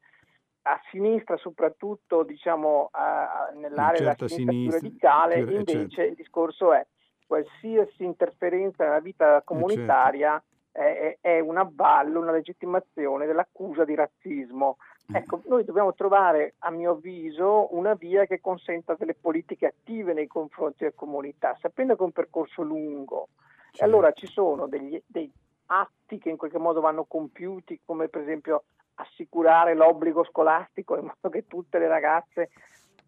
a 0.63 0.79
sinistra 0.89 1.37
soprattutto 1.37 2.23
diciamo 2.23 2.89
a, 2.91 3.51
nell'area 3.55 3.99
della 3.99 4.15
sinistra, 4.15 4.37
sinistra 4.37 4.79
più 4.79 4.87
radicale 4.87 5.43
più, 5.43 5.55
invece 5.57 5.89
certo. 5.89 6.09
il 6.09 6.15
discorso 6.15 6.73
è 6.73 6.85
qualsiasi 7.25 8.03
interferenza 8.03 8.83
nella 8.83 8.99
vita 8.99 9.41
comunitaria 9.43 10.41
certo. 10.71 10.71
è, 10.71 11.17
è, 11.19 11.39
un 11.39 11.57
avvallo, 11.57 12.19
una 12.19 12.31
legittimazione 12.31 13.25
dell'accusa 13.25 13.83
di 13.85 13.95
razzismo. 13.95 14.77
Mm. 15.11 15.15
Ecco, 15.15 15.41
noi 15.47 15.63
dobbiamo 15.63 15.93
trovare, 15.93 16.55
a 16.59 16.69
mio 16.69 16.91
avviso, 16.91 17.75
una 17.75 17.93
via 17.95 18.25
che 18.25 18.39
consenta 18.39 18.95
delle 18.97 19.15
politiche 19.15 19.65
attive 19.65 20.13
nei 20.13 20.27
confronti 20.27 20.77
della 20.79 20.93
comunità, 20.95 21.57
sapendo 21.59 21.95
che 21.95 22.01
è 22.01 22.05
un 22.05 22.11
percorso 22.11 22.61
lungo. 22.61 23.29
Certo. 23.71 23.81
E 23.81 23.85
allora 23.85 24.11
ci 24.11 24.27
sono 24.27 24.67
degli, 24.67 25.01
dei 25.05 25.31
atti 25.67 26.17
che 26.19 26.29
in 26.29 26.37
qualche 26.37 26.57
modo 26.57 26.81
vanno 26.81 27.05
compiuti, 27.05 27.81
come 27.85 28.07
per 28.07 28.21
esempio 28.21 28.63
assicurare 28.95 29.73
l'obbligo 29.73 30.23
scolastico 30.23 30.95
in 30.95 31.05
modo 31.05 31.29
che 31.29 31.47
tutte 31.47 31.79
le 31.79 31.87
ragazze 31.87 32.51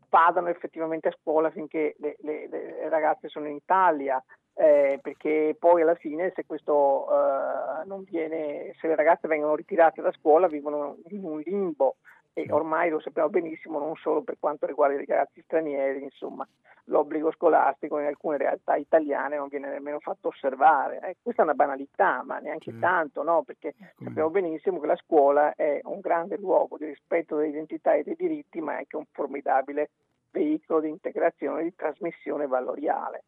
vadano 0.09 0.47
effettivamente 0.47 1.09
a 1.09 1.15
scuola 1.19 1.51
finché 1.51 1.95
le, 1.99 2.15
le, 2.21 2.47
le 2.47 2.89
ragazze 2.89 3.27
sono 3.27 3.47
in 3.47 3.55
Italia, 3.55 4.23
eh, 4.53 4.99
perché 5.01 5.55
poi 5.59 5.81
alla 5.81 5.95
fine 5.95 6.31
se 6.33 6.45
questo 6.45 7.07
eh, 7.09 7.85
non 7.85 8.03
viene, 8.03 8.73
se 8.79 8.87
le 8.87 8.95
ragazze 8.95 9.27
vengono 9.27 9.55
ritirate 9.55 10.01
da 10.01 10.13
scuola 10.13 10.47
vivono 10.47 10.97
in 11.09 11.25
un 11.25 11.39
limbo 11.39 11.97
e 12.37 12.47
ormai 12.49 12.89
lo 12.89 12.99
sappiamo 12.99 13.29
benissimo 13.29 13.79
non 13.79 13.95
solo 13.95 14.21
per 14.21 14.35
quanto 14.37 14.65
riguarda 14.65 14.95
i 14.95 15.05
ragazzi 15.05 15.41
stranieri, 15.41 16.03
insomma 16.03 16.45
l'obbligo 16.85 17.31
scolastico 17.31 17.97
in 17.97 18.07
alcune 18.07 18.35
realtà 18.37 18.75
italiane 18.75 19.37
non 19.37 19.47
viene 19.47 19.69
nemmeno 19.69 20.01
fatto 20.01 20.27
osservare. 20.27 20.99
Eh, 20.99 21.15
questa 21.21 21.41
è 21.41 21.45
una 21.45 21.53
banalità, 21.53 22.23
ma 22.25 22.39
neanche 22.39 22.73
sì. 22.73 22.79
tanto, 22.79 23.23
no? 23.23 23.43
perché 23.43 23.73
Come... 23.95 24.09
sappiamo 24.09 24.29
benissimo 24.29 24.81
che 24.81 24.87
la 24.87 24.97
scuola 24.97 25.55
è 25.55 25.79
un 25.83 26.01
grande 26.01 26.35
luogo 26.35 26.77
di 26.77 26.85
rispetto 26.85 27.37
delle 27.37 27.49
identità 27.49 27.93
e 27.93 28.03
dei 28.03 28.15
diritti, 28.17 28.59
ma 28.59 28.73
è 28.73 28.77
anche 28.79 28.97
un 28.97 29.05
formidabile 29.11 29.91
veicolo 30.31 30.81
di 30.81 30.89
integrazione 30.89 31.61
e 31.61 31.63
di 31.63 31.75
trasmissione 31.75 32.47
valoriale. 32.47 33.23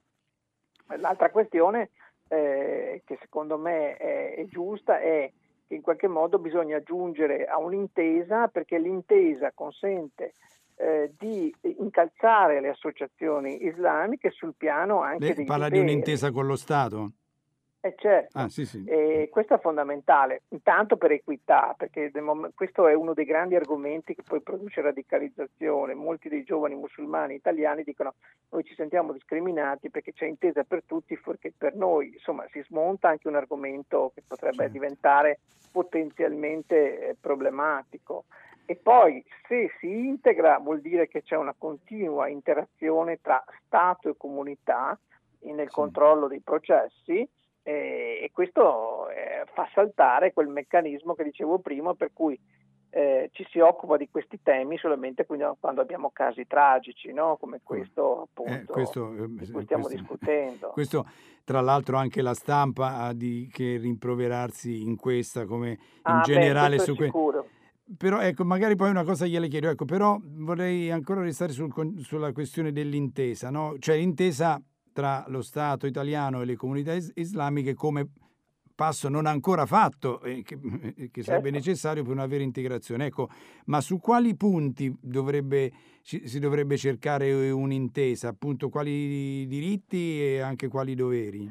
L'altra 0.97 1.31
questione 1.31 1.91
eh, 2.27 3.01
che 3.05 3.17
secondo 3.21 3.57
me 3.57 3.95
è, 3.95 4.35
è 4.35 4.45
giusta 4.47 4.99
è 4.99 5.31
che 5.67 5.75
in 5.75 5.81
qualche 5.81 6.07
modo 6.07 6.39
bisogna 6.39 6.81
giungere 6.81 7.45
a 7.45 7.57
un'intesa 7.59 8.47
perché 8.47 8.79
l'intesa 8.79 9.51
consente 9.53 10.33
eh, 10.75 11.11
di 11.17 11.53
incalzare 11.79 12.61
le 12.61 12.69
associazioni 12.69 13.65
islamiche 13.65 14.31
sul 14.31 14.53
piano 14.55 15.01
anche 15.01 15.25
Lei 15.25 15.33
dei 15.35 15.45
parla 15.45 15.67
doveri. 15.69 15.85
di 15.85 15.91
un'intesa 15.91 16.31
con 16.31 16.45
lo 16.45 16.55
Stato? 16.55 17.11
Eh 17.79 17.93
certo, 17.95 18.37
ah, 18.39 18.49
sì, 18.49 18.65
sì. 18.65 18.83
E 18.85 19.29
questo 19.31 19.53
è 19.53 19.59
fondamentale, 19.59 20.41
intanto 20.49 20.97
per 20.97 21.11
equità, 21.11 21.75
perché 21.77 22.11
questo 22.55 22.87
è 22.87 22.93
uno 22.93 23.13
dei 23.13 23.23
grandi 23.23 23.55
argomenti 23.55 24.15
che 24.15 24.23
poi 24.23 24.41
produce 24.41 24.81
radicalizzazione. 24.81 25.93
Molti 25.93 26.27
dei 26.27 26.43
giovani 26.43 26.75
musulmani 26.75 27.35
italiani 27.35 27.83
dicono 27.83 28.15
noi 28.49 28.63
ci 28.63 28.73
sentiamo 28.73 29.13
discriminati 29.13 29.89
perché 29.89 30.11
c'è 30.11 30.25
intesa 30.25 30.63
per 30.63 30.83
tutti 30.85 31.15
fuorché 31.15 31.53
per 31.55 31.75
noi. 31.75 32.13
Insomma, 32.13 32.45
si 32.49 32.61
smonta 32.63 33.09
anche 33.09 33.27
un 33.27 33.35
argomento 33.35 34.11
che 34.13 34.23
potrebbe 34.25 34.63
certo. 34.63 34.71
diventare 34.73 35.39
potenzialmente 35.71 37.09
eh, 37.09 37.15
problematico. 37.19 38.25
E 38.65 38.75
poi 38.75 39.23
se 39.47 39.71
si 39.79 39.87
integra 39.87 40.57
vuol 40.57 40.81
dire 40.81 41.07
che 41.07 41.21
c'è 41.21 41.37
una 41.37 41.55
continua 41.57 42.27
interazione 42.27 43.21
tra 43.21 43.41
Stato 43.65 44.09
e 44.09 44.17
comunità 44.17 44.97
nel 45.41 45.67
sì. 45.67 45.73
controllo 45.73 46.27
dei 46.27 46.41
processi 46.41 47.25
eh, 47.67 48.21
e 48.23 48.31
questo 48.31 49.09
eh, 49.09 49.43
fa 49.53 49.67
saltare 49.73 50.31
quel 50.31 50.47
meccanismo 50.47 51.15
che 51.15 51.25
dicevo 51.25 51.59
prima 51.59 51.93
per 51.95 52.11
cui 52.13 52.39
eh, 52.91 53.29
ci 53.33 53.45
si 53.51 53.59
occupa 53.59 53.97
di 53.97 54.07
questi 54.09 54.39
temi 54.41 54.77
solamente 54.77 55.25
quando 55.25 55.81
abbiamo 55.81 56.11
casi 56.11 56.47
tragici, 56.47 57.11
no? 57.11 57.35
come 57.35 57.59
questo 57.61 58.21
appunto 58.21 58.53
eh, 58.53 58.63
questo, 58.63 59.09
di 59.09 59.51
cui 59.51 59.63
stiamo 59.63 59.83
questo, 59.83 59.99
discutendo. 59.99 60.69
Questo 60.77 61.05
tra 61.43 61.59
l'altro 61.59 61.97
anche 61.97 62.21
la 62.21 62.33
stampa 62.33 62.99
ha 62.99 63.13
di 63.13 63.49
che 63.51 63.75
rimproverarsi 63.75 64.81
in 64.81 64.95
questa 64.95 65.45
come 65.45 65.71
in 65.71 65.77
ah, 66.03 66.21
generale 66.21 66.77
beh, 66.77 66.83
su 66.83 66.95
questo. 66.95 67.47
Però 67.97 68.19
ecco, 68.21 68.45
magari 68.45 68.77
poi 68.77 68.89
una 68.89 69.03
cosa 69.03 69.25
gliele 69.25 69.49
chiedo, 69.49 69.69
ecco, 69.69 69.83
però 69.83 70.17
vorrei 70.21 70.89
ancora 70.89 71.21
restare 71.21 71.51
sul, 71.51 71.71
sulla 71.99 72.31
questione 72.31 72.71
dell'intesa, 72.71 73.49
no? 73.49 73.75
Cioè 73.79 73.97
l'intesa 73.97 74.61
tra 74.97 75.23
lo 75.27 75.43
Stato 75.43 75.85
italiano 75.85 76.41
e 76.41 76.45
le 76.45 76.55
comunità 76.55 76.91
is- 76.95 77.11
islamiche 77.13 77.75
come 77.75 78.09
passo 78.73 79.09
non 79.09 79.27
ancora 79.27 79.67
fatto 79.67 80.23
eh, 80.23 80.41
che, 80.41 80.57
eh, 80.95 81.11
che, 81.11 81.21
sarebbe 81.21 81.51
certo. 81.51 81.57
necessario 81.67 82.01
per 82.01 82.13
una 82.13 82.25
vera 82.25 82.41
integrazione. 82.41 83.05
Ecco, 83.05 83.29
ma 83.65 83.79
su 83.79 83.99
quali 83.99 84.35
punti 84.35 84.91
dovrebbe, 84.99 85.71
ci, 86.01 86.27
si 86.27 86.39
dovrebbe 86.39 86.77
cercare 86.77 87.51
un'intesa? 87.51 88.29
Appunto, 88.29 88.69
quali 88.69 89.45
diritti 89.45 90.19
e 90.19 90.39
anche 90.39 90.67
quali 90.67 90.95
doveri? 90.95 91.47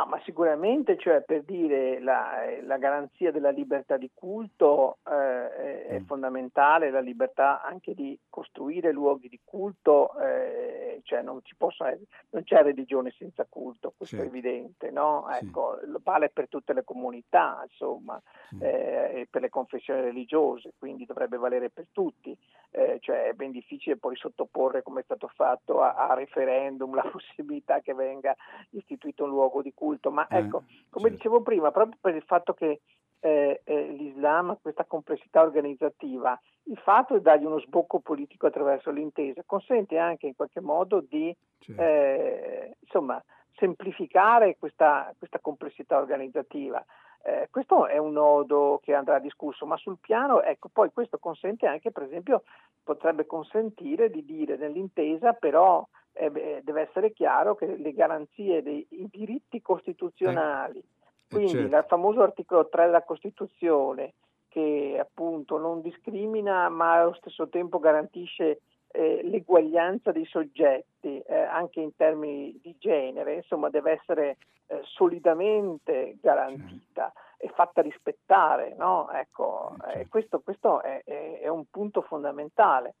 No, 0.00 0.06
ma 0.06 0.20
sicuramente, 0.24 0.96
cioè, 0.96 1.20
per 1.20 1.42
dire 1.42 2.00
la, 2.00 2.46
la 2.62 2.78
garanzia 2.78 3.30
della 3.30 3.50
libertà 3.50 3.98
di 3.98 4.10
culto 4.14 4.96
eh, 5.06 5.84
è 5.88 6.00
mm. 6.00 6.04
fondamentale, 6.04 6.90
la 6.90 7.00
libertà 7.00 7.60
anche 7.60 7.92
di 7.92 8.18
costruire 8.30 8.92
luoghi 8.92 9.28
di 9.28 9.38
culto, 9.44 10.18
eh, 10.18 11.00
cioè 11.02 11.20
non, 11.20 11.42
possono, 11.58 11.94
non, 12.30 12.44
c'è 12.44 12.62
religione 12.62 13.12
senza 13.18 13.44
culto, 13.46 13.92
questo 13.94 14.16
sì. 14.16 14.22
è 14.22 14.24
evidente, 14.24 14.90
no? 14.90 15.28
Ecco, 15.28 15.78
sì. 15.82 15.92
vale 16.02 16.30
per 16.30 16.48
tutte 16.48 16.72
le 16.72 16.82
comunità, 16.82 17.60
insomma, 17.68 18.18
sì. 18.48 18.58
eh, 18.58 19.20
e 19.20 19.26
per 19.28 19.42
le 19.42 19.50
confessioni 19.50 20.00
religiose, 20.00 20.72
quindi 20.78 21.04
dovrebbe 21.04 21.36
valere 21.36 21.68
per 21.68 21.88
tutti. 21.92 22.34
Eh, 22.72 22.98
cioè 23.00 23.24
è 23.24 23.32
ben 23.32 23.50
difficile 23.50 23.96
poi 23.96 24.14
sottoporre, 24.14 24.84
come 24.84 25.00
è 25.00 25.04
stato 25.04 25.26
fatto, 25.26 25.82
a, 25.82 25.94
a 26.08 26.14
referendum 26.14 26.94
la 26.94 27.02
possibilità 27.02 27.80
che 27.80 27.92
venga 27.92 28.34
istituito 28.70 29.24
un 29.24 29.30
luogo 29.30 29.60
di 29.60 29.74
culto 29.74 29.88
culto, 29.90 30.10
ma 30.10 30.26
ecco, 30.28 30.64
eh, 30.68 30.84
come 30.88 31.08
certo. 31.08 31.16
dicevo 31.16 31.42
prima, 31.42 31.70
proprio 31.72 31.98
per 32.00 32.14
il 32.14 32.22
fatto 32.22 32.54
che 32.54 32.80
eh, 33.20 33.60
eh, 33.64 33.88
l'Islam 33.88 34.50
ha 34.50 34.58
questa 34.60 34.84
complessità 34.84 35.42
organizzativa, 35.42 36.38
il 36.64 36.78
fatto 36.78 37.16
di 37.16 37.22
dargli 37.22 37.44
uno 37.44 37.58
sbocco 37.60 37.98
politico 37.98 38.46
attraverso 38.46 38.90
l'intesa 38.90 39.42
consente 39.44 39.98
anche 39.98 40.26
in 40.26 40.36
qualche 40.36 40.60
modo 40.60 41.00
di 41.00 41.34
certo. 41.58 41.82
eh, 41.82 42.76
insomma, 42.80 43.22
semplificare 43.56 44.56
questa, 44.58 45.12
questa, 45.18 45.38
complessità 45.38 45.98
organizzativa. 45.98 46.84
Eh, 47.22 47.48
questo 47.50 47.86
è 47.86 47.98
un 47.98 48.12
nodo 48.12 48.80
che 48.82 48.94
andrà 48.94 49.18
discusso, 49.18 49.66
ma 49.66 49.76
sul 49.76 49.98
piano, 50.00 50.42
ecco, 50.42 50.68
poi 50.72 50.90
questo 50.92 51.18
consente 51.18 51.66
anche, 51.66 51.90
per 51.90 52.04
esempio, 52.04 52.44
potrebbe 52.82 53.26
consentire 53.26 54.10
di 54.10 54.24
dire 54.24 54.56
nell'intesa, 54.56 55.34
però 55.34 55.86
eh, 56.12 56.60
deve 56.62 56.82
essere 56.82 57.12
chiaro 57.12 57.54
che 57.54 57.76
le 57.76 57.92
garanzie 57.92 58.62
dei 58.62 58.86
diritti 58.88 59.60
costituzionali, 59.60 60.78
eh, 60.78 60.84
quindi 61.28 61.52
certo. 61.52 61.76
il 61.76 61.84
famoso 61.86 62.22
articolo 62.22 62.68
3 62.68 62.86
della 62.86 63.04
Costituzione, 63.04 64.14
che 64.48 64.98
appunto 65.00 65.58
non 65.58 65.80
discrimina 65.80 66.68
ma 66.68 67.00
allo 67.00 67.14
stesso 67.14 67.48
tempo 67.48 67.78
garantisce 67.78 68.62
eh, 68.92 69.20
l'eguaglianza 69.22 70.12
dei 70.12 70.24
soggetti 70.24 71.20
eh, 71.20 71.34
anche 71.36 71.80
in 71.80 71.94
termini 71.94 72.58
di 72.60 72.74
genere, 72.78 73.34
insomma 73.34 73.70
deve 73.70 73.92
essere 73.92 74.36
eh, 74.66 74.80
solidamente 74.84 76.16
garantita. 76.20 77.12
Certo. 77.12 77.28
E 77.42 77.48
fatta 77.54 77.80
rispettare, 77.80 78.74
no? 78.76 79.10
ecco, 79.12 79.74
eh, 79.86 79.92
certo. 79.92 80.08
questo, 80.10 80.40
questo 80.40 80.82
è, 80.82 81.02
è, 81.04 81.40
è, 81.40 81.48
un 81.48 81.64
punto 81.70 82.02
fondamentale. 82.02 82.96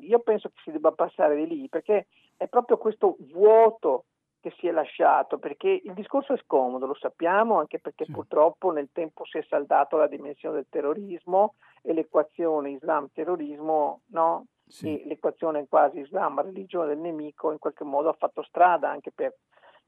Io 0.00 0.20
penso 0.20 0.50
che 0.50 0.60
si 0.62 0.70
debba 0.70 0.92
passare 0.92 1.34
di 1.34 1.46
lì 1.48 1.68
perché 1.68 2.06
è 2.36 2.46
proprio 2.46 2.78
questo 2.78 3.16
vuoto 3.32 4.04
che 4.46 4.54
si 4.58 4.68
è 4.68 4.70
lasciato, 4.70 5.38
perché 5.38 5.80
il 5.82 5.92
discorso 5.94 6.34
è 6.34 6.38
scomodo, 6.38 6.86
lo 6.86 6.94
sappiamo, 6.94 7.58
anche 7.58 7.80
perché 7.80 8.04
sì. 8.04 8.12
purtroppo 8.12 8.70
nel 8.70 8.90
tempo 8.92 9.24
si 9.24 9.38
è 9.38 9.44
saldato 9.48 9.96
la 9.96 10.06
dimensione 10.06 10.54
del 10.54 10.66
terrorismo 10.70 11.54
e 11.82 11.92
l'equazione 11.92 12.70
Islam-terrorismo, 12.70 14.02
no? 14.10 14.46
Sì. 14.68 15.02
l'equazione 15.06 15.66
quasi 15.68 16.00
Islam-religione 16.00 16.88
del 16.88 16.98
nemico 16.98 17.52
in 17.52 17.58
qualche 17.58 17.84
modo 17.84 18.08
ha 18.08 18.16
fatto 18.18 18.42
strada 18.42 18.90
anche 18.90 19.12
per, 19.12 19.34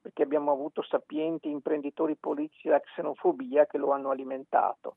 perché 0.00 0.22
abbiamo 0.22 0.52
avuto 0.52 0.82
sapienti 0.82 1.50
imprenditori 1.50 2.14
politici 2.14 2.68
della 2.68 2.80
xenofobia 2.80 3.66
che 3.66 3.76
lo 3.76 3.90
hanno 3.90 4.10
alimentato. 4.10 4.96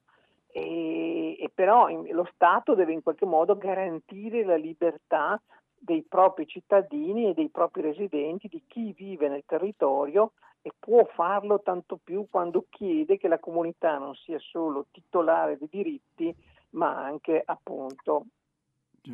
E, 0.51 1.37
e 1.39 1.49
però 1.53 1.89
in, 1.89 2.07
lo 2.11 2.27
Stato 2.33 2.75
deve 2.75 2.93
in 2.93 3.01
qualche 3.01 3.25
modo 3.25 3.57
garantire 3.57 4.43
la 4.43 4.55
libertà 4.55 5.41
dei 5.77 6.03
propri 6.03 6.45
cittadini 6.45 7.29
e 7.29 7.33
dei 7.33 7.49
propri 7.49 7.81
residenti, 7.81 8.47
di 8.47 8.63
chi 8.67 8.93
vive 8.93 9.29
nel 9.29 9.43
territorio 9.47 10.33
e 10.61 10.71
può 10.77 11.03
farlo 11.05 11.61
tanto 11.61 11.97
più 12.01 12.27
quando 12.29 12.65
chiede 12.69 13.17
che 13.17 13.27
la 13.27 13.39
comunità 13.39 13.97
non 13.97 14.13
sia 14.13 14.37
solo 14.37 14.85
titolare 14.91 15.57
di 15.57 15.67
diritti, 15.69 16.35
ma 16.71 17.03
anche 17.03 17.41
appunto 17.43 18.25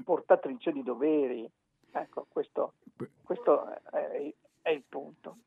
portatrice 0.04 0.72
di 0.72 0.84
doveri. 0.84 1.50
Ecco, 1.92 2.28
questo, 2.30 2.74
questo 3.24 3.66
è, 3.92 4.34
è, 4.62 4.70
il 4.70 4.84
punto. 4.88 5.38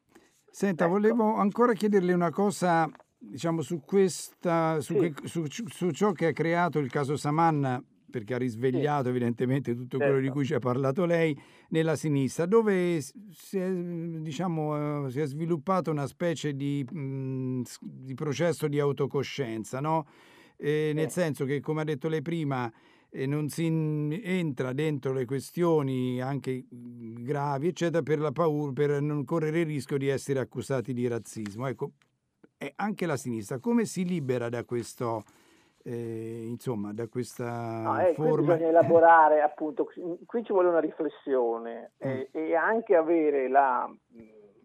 Senta, 0.51 0.85
ecco. 0.85 0.95
volevo 0.95 1.35
ancora 1.35 1.73
chiederle 1.75 2.13
una 2.13 2.31
cosa, 2.31 2.89
diciamo, 3.19 3.63
su, 3.63 3.81
questa, 3.81 4.81
su, 4.81 4.95
sì. 4.99 5.13
che, 5.13 5.29
su, 5.29 5.45
su 5.47 5.91
ciò 5.91 6.13
che 6.13 6.27
ha 6.27 6.33
creato 6.33 6.79
il 6.79 6.91
caso 6.91 7.17
Saman 7.17 7.85
perché 8.11 8.35
ha 8.35 8.39
risvegliato 8.39 9.05
sì. 9.05 9.09
evidentemente 9.11 9.75
tutto 9.75 9.97
quello 9.97 10.15
certo. 10.15 10.27
di 10.27 10.33
cui 10.33 10.45
ci 10.45 10.55
ha 10.55 10.59
parlato 10.59 11.05
lei, 11.05 11.39
nella 11.69 11.95
sinistra, 11.95 12.45
dove 12.45 13.01
si 13.01 13.57
è, 13.57 13.71
diciamo, 13.71 15.07
eh, 15.07 15.11
si 15.11 15.21
è 15.21 15.27
sviluppato 15.27 15.93
una 15.93 16.07
specie 16.07 16.55
di, 16.55 16.85
mh, 16.91 17.63
di 17.81 18.15
processo 18.15 18.67
di 18.67 18.81
autocoscienza, 18.81 19.81
no? 19.81 20.07
eh, 20.61 20.93
nel 20.95 21.11
senso 21.11 21.45
che, 21.45 21.61
come 21.61 21.81
ha 21.81 21.85
detto 21.85 22.09
lei 22.09 22.23
prima, 22.23 22.71
eh, 23.11 23.27
non 23.27 23.49
si 23.49 23.67
entra 24.23 24.73
dentro 24.73 25.13
le 25.13 25.25
questioni 25.25 26.21
anche 26.21 26.65
gravi, 26.69 27.69
eccetera, 27.69 28.03
per 28.03 28.19
la 28.19 28.33
paura, 28.33 28.73
per 28.73 29.01
non 29.01 29.25
correre 29.25 29.61
il 29.61 29.67
rischio 29.67 29.99
di 29.99 30.09
essere 30.09 30.39
accusati 30.41 30.93
di 30.93 31.07
razzismo. 31.07 31.67
Ecco, 31.67 31.93
e 32.57 32.73
anche 32.77 33.07
la 33.07 33.17
sinistra 33.17 33.59
come 33.59 33.85
si 33.85 34.05
libera 34.05 34.49
da 34.49 34.65
questo 34.65 35.23
eh, 35.83 36.45
insomma, 36.47 36.93
da 36.93 37.09
questa 37.09 37.81
no, 37.81 37.99
eh, 37.99 38.13
forma... 38.15 38.55
bisogna 38.55 38.69
elaborare, 38.69 39.41
appunto, 39.41 39.89
qui 40.27 40.45
ci 40.45 40.53
vuole 40.53 40.69
una 40.69 40.81
riflessione 40.81 41.93
mm. 42.05 42.09
e, 42.09 42.29
e, 42.33 42.55
anche 42.55 42.95
avere 42.95 43.49
la... 43.49 43.91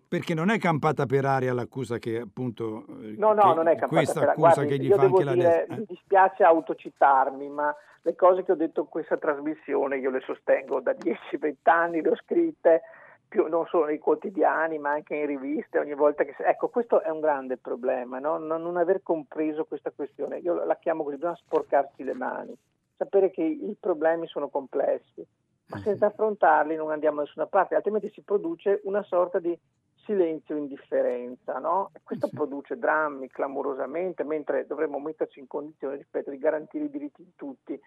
Perché 0.07 0.33
non 0.33 0.49
è 0.49 0.57
campata 0.59 1.05
per 1.05 1.25
aria 1.25 1.53
l'accusa 1.53 1.97
che 1.97 2.19
appunto... 2.19 2.85
Eh, 3.01 3.15
no, 3.17 3.33
no, 3.33 3.53
non 3.53 3.67
è 3.67 3.75
campata 3.75 3.87
questa 3.87 4.19
per 4.19 4.29
accusa 4.29 4.53
Guardi, 4.53 4.77
che 4.77 4.83
gli 4.83 4.89
fa 4.89 5.01
anche 5.01 5.23
dire, 5.23 5.23
la 5.23 5.35
destra. 5.35 5.75
Mi 5.75 5.85
dispiace 5.87 6.43
autocitarmi, 6.43 7.49
ma 7.49 7.75
le 8.01 8.15
cose 8.15 8.43
che 8.43 8.51
ho 8.51 8.55
detto 8.55 8.81
in 8.81 8.87
questa 8.87 9.17
trasmissione 9.17 9.97
io 9.97 10.11
le 10.11 10.21
sostengo 10.21 10.79
da 10.79 10.91
10-20 10.91 11.55
anni, 11.63 12.01
le 12.01 12.09
ho 12.09 12.15
scritte 12.15 12.81
più, 13.27 13.47
non 13.47 13.65
solo 13.65 13.85
nei 13.85 13.97
quotidiani 13.97 14.77
ma 14.77 14.91
anche 14.91 15.15
in 15.15 15.25
riviste 15.25 15.79
ogni 15.79 15.95
volta 15.95 16.23
che... 16.23 16.35
Ecco, 16.37 16.69
questo 16.69 17.01
è 17.01 17.09
un 17.09 17.19
grande 17.19 17.57
problema, 17.57 18.19
no? 18.19 18.37
non, 18.37 18.61
non, 18.61 18.77
aver 18.77 19.01
compreso 19.01 19.65
questa 19.65 19.91
questione. 19.91 20.37
Io 20.37 20.63
la 20.63 20.77
chiamo 20.77 21.03
così, 21.03 21.15
bisogna 21.15 21.35
sporcarsi 21.35 22.03
le 22.03 22.13
mani, 22.13 22.55
sapere 22.95 23.31
che 23.31 23.41
i 23.41 23.75
problemi 23.79 24.27
sono 24.27 24.49
complessi, 24.49 25.25
ma 25.67 25.79
senza 25.79 26.05
affrontarli 26.05 26.75
non 26.75 26.91
andiamo 26.91 27.17
da 27.17 27.23
nessuna 27.23 27.47
parte, 27.47 27.75
altrimenti 27.75 28.11
si 28.11 28.21
produce 28.21 28.81
una 28.83 29.03
sorta 29.03 29.39
di 29.39 29.57
silenzio 30.05 30.55
indifferenza, 30.55 31.59
no? 31.59 31.89
E 31.93 31.99
questo 32.03 32.27
sì. 32.27 32.35
produce 32.35 32.77
drammi 32.77 33.27
clamorosamente, 33.27 34.23
mentre 34.23 34.65
dovremmo 34.65 34.99
metterci 34.99 35.39
in 35.39 35.47
condizione, 35.47 35.97
ripeto, 35.97 36.31
di 36.31 36.37
garantire 36.37 36.85
i 36.85 36.89
diritti 36.89 37.23
di 37.23 37.33
tutti, 37.35 37.79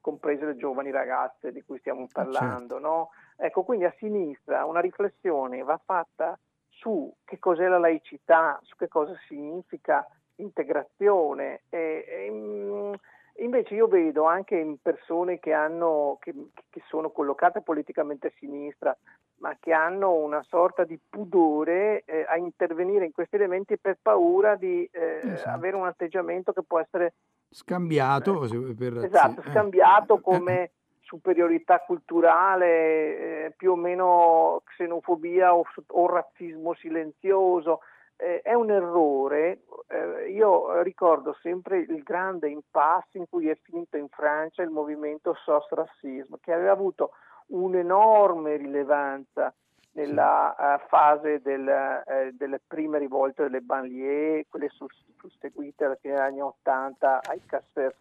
comprese 0.00 0.46
le 0.46 0.56
giovani 0.56 0.90
ragazze 0.90 1.52
di 1.52 1.62
cui 1.62 1.78
stiamo 1.78 2.08
parlando, 2.12 2.74
certo. 2.74 2.78
no? 2.78 3.10
Ecco, 3.36 3.62
quindi 3.62 3.84
a 3.84 3.94
sinistra 3.98 4.64
una 4.64 4.80
riflessione 4.80 5.62
va 5.62 5.80
fatta 5.84 6.38
su 6.68 7.12
che 7.24 7.38
cos'è 7.38 7.66
la 7.66 7.78
laicità, 7.78 8.58
su 8.62 8.76
che 8.76 8.88
cosa 8.88 9.14
significa 9.26 10.06
integrazione. 10.36 11.62
E, 11.68 12.04
e, 12.06 12.30
mm, 12.30 12.92
invece 13.38 13.74
io 13.74 13.86
vedo 13.86 14.24
anche 14.24 14.56
in 14.56 14.76
persone 14.80 15.38
che, 15.38 15.52
hanno, 15.52 16.18
che, 16.20 16.32
che, 16.70 16.82
sono 16.86 17.10
collocate 17.10 17.60
politicamente 17.62 18.28
a 18.28 18.32
sinistra, 18.38 18.96
ma 19.38 19.56
che 19.60 19.72
hanno 19.72 20.12
una 20.12 20.42
sorta 20.42 20.84
di 20.84 20.98
pudore 21.08 22.02
eh, 22.04 22.24
a 22.28 22.36
intervenire 22.36 23.04
in 23.04 23.12
questi 23.12 23.36
elementi 23.36 23.78
per 23.78 23.98
paura 24.00 24.56
di 24.56 24.88
eh, 24.92 25.20
esatto. 25.22 25.50
avere 25.50 25.76
un 25.76 25.86
atteggiamento 25.86 26.52
che 26.52 26.62
può 26.62 26.80
essere 26.80 27.14
scambiato. 27.50 28.44
Eh, 28.44 28.74
per, 28.74 29.04
esatto, 29.04 29.42
scambiato 29.50 30.20
come 30.20 30.70
superiorità 31.00 31.80
culturale, 31.80 33.46
eh, 33.46 33.54
più 33.56 33.72
o 33.72 33.76
meno 33.76 34.62
xenofobia 34.64 35.54
o, 35.54 35.64
o 35.88 36.06
razzismo 36.06 36.74
silenzioso. 36.74 37.80
Eh, 38.16 38.40
è 38.42 38.54
un 38.54 38.70
errore. 38.70 39.62
Eh, 39.88 40.30
io 40.30 40.80
ricordo 40.82 41.36
sempre 41.42 41.78
il 41.78 42.02
grande 42.02 42.48
impasse 42.48 43.18
in 43.18 43.28
cui 43.28 43.48
è 43.48 43.56
finito 43.62 43.96
in 43.96 44.08
Francia 44.08 44.62
il 44.62 44.70
movimento 44.70 45.34
SOS 45.34 45.68
Rassismo, 45.70 46.38
che 46.40 46.52
aveva 46.52 46.72
avuto 46.72 47.12
un'enorme 47.48 48.56
rilevanza 48.56 49.54
nella 49.92 50.54
uh, 50.58 50.86
fase 50.88 51.40
del, 51.40 51.66
uh, 51.66 52.30
delle 52.32 52.60
prime 52.66 52.98
rivolte 52.98 53.44
delle 53.44 53.60
banlieue, 53.60 54.46
quelle 54.48 54.68
susseguite 54.68 55.84
alla 55.84 55.94
fine 55.94 56.14
degli 56.14 56.22
anni 56.22 56.42
80 56.42 57.20
ai 57.22 57.42
Casser 57.46 57.94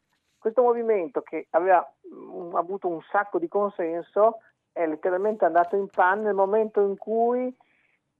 questo 0.45 0.62
movimento 0.62 1.21
che 1.21 1.47
aveva 1.51 1.84
mh, 2.01 2.49
mm, 2.49 2.56
avuto 2.56 2.88
un 2.88 3.01
sacco 3.10 3.39
di 3.39 3.47
consenso 3.47 4.41
è 4.71 4.86
letteralmente 4.86 5.43
andato 5.43 5.75
in 5.75 5.88
panne 5.88 6.25
nel 6.25 6.36
momento 6.36 6.82
in 6.82 6.97
cui 6.99 7.51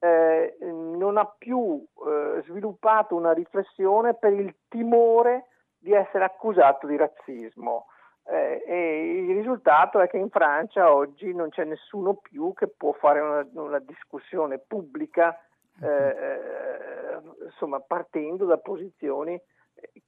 eh, 0.06 0.58
non 0.62 1.18
ha 1.18 1.26
più 1.26 1.84
eh, 2.06 2.44
sviluppato 2.48 3.16
una 3.16 3.34
riflessione 3.34 4.14
per 4.14 4.34
il 4.34 4.54
timore 4.68 5.48
di 5.78 5.94
essere 5.94 6.24
accusato 6.24 6.86
di 6.88 6.96
razzismo. 6.96 7.88
Eh, 8.28 8.64
e 8.66 9.18
il 9.20 9.36
risultato 9.36 10.00
è 10.00 10.08
che 10.08 10.18
in 10.18 10.30
Francia 10.30 10.92
oggi 10.92 11.34
non 11.34 11.50
c'è 11.50 11.64
nessuno 11.64 12.16
più 12.16 12.54
che 12.54 12.68
può 12.68 12.92
fare 12.94 13.20
una, 13.20 13.48
una 13.54 13.80
discussione 13.80 14.58
pubblica, 14.60 15.40
eh, 15.82 15.88
eh, 15.88 17.22
insomma, 17.46 17.80
partendo 17.80 18.46
da 18.46 18.58
posizioni 18.58 19.40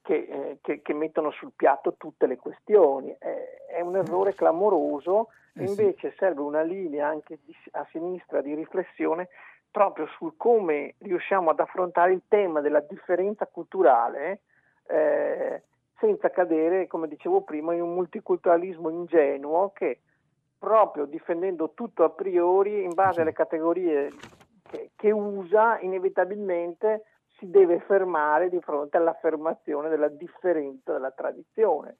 che, 0.02 0.14
eh, 0.14 0.58
che, 0.60 0.82
che, 0.82 0.94
mettono 0.94 1.30
sul 1.30 1.52
piatto 1.54 1.94
tutte 1.96 2.26
le 2.26 2.36
questioni. 2.36 3.14
È, 3.18 3.66
è 3.70 3.80
un 3.80 3.96
errore 3.96 4.34
clamoroso 4.34 5.28
invece 5.54 6.14
serve 6.16 6.40
una 6.40 6.62
linea 6.62 7.08
anche 7.08 7.38
di, 7.44 7.54
a 7.72 7.86
sinistra 7.90 8.40
di 8.40 8.54
riflessione 8.54 9.28
proprio 9.70 10.06
sul 10.16 10.34
come 10.36 10.94
riusciamo 10.98 11.50
ad 11.50 11.60
affrontare 11.60 12.12
il 12.12 12.22
tema 12.28 12.60
della 12.60 12.80
differenza 12.80 13.46
culturale 13.46 14.40
eh, 14.86 15.62
senza 15.98 16.30
cadere, 16.30 16.86
come 16.86 17.08
dicevo 17.08 17.42
prima, 17.42 17.74
in 17.74 17.82
un 17.82 17.94
multiculturalismo 17.94 18.88
ingenuo 18.88 19.72
che 19.72 20.00
proprio 20.58 21.04
difendendo 21.04 21.72
tutto 21.74 22.04
a 22.04 22.10
priori 22.10 22.82
in 22.82 22.94
base 22.94 23.20
alle 23.20 23.32
categorie 23.32 24.10
che, 24.62 24.90
che 24.96 25.10
usa 25.10 25.78
inevitabilmente 25.80 27.04
si 27.38 27.48
deve 27.48 27.80
fermare 27.80 28.48
di 28.48 28.60
fronte 28.60 28.96
all'affermazione 28.96 29.88
della 29.88 30.08
differenza 30.08 30.92
della 30.92 31.12
tradizione. 31.12 31.98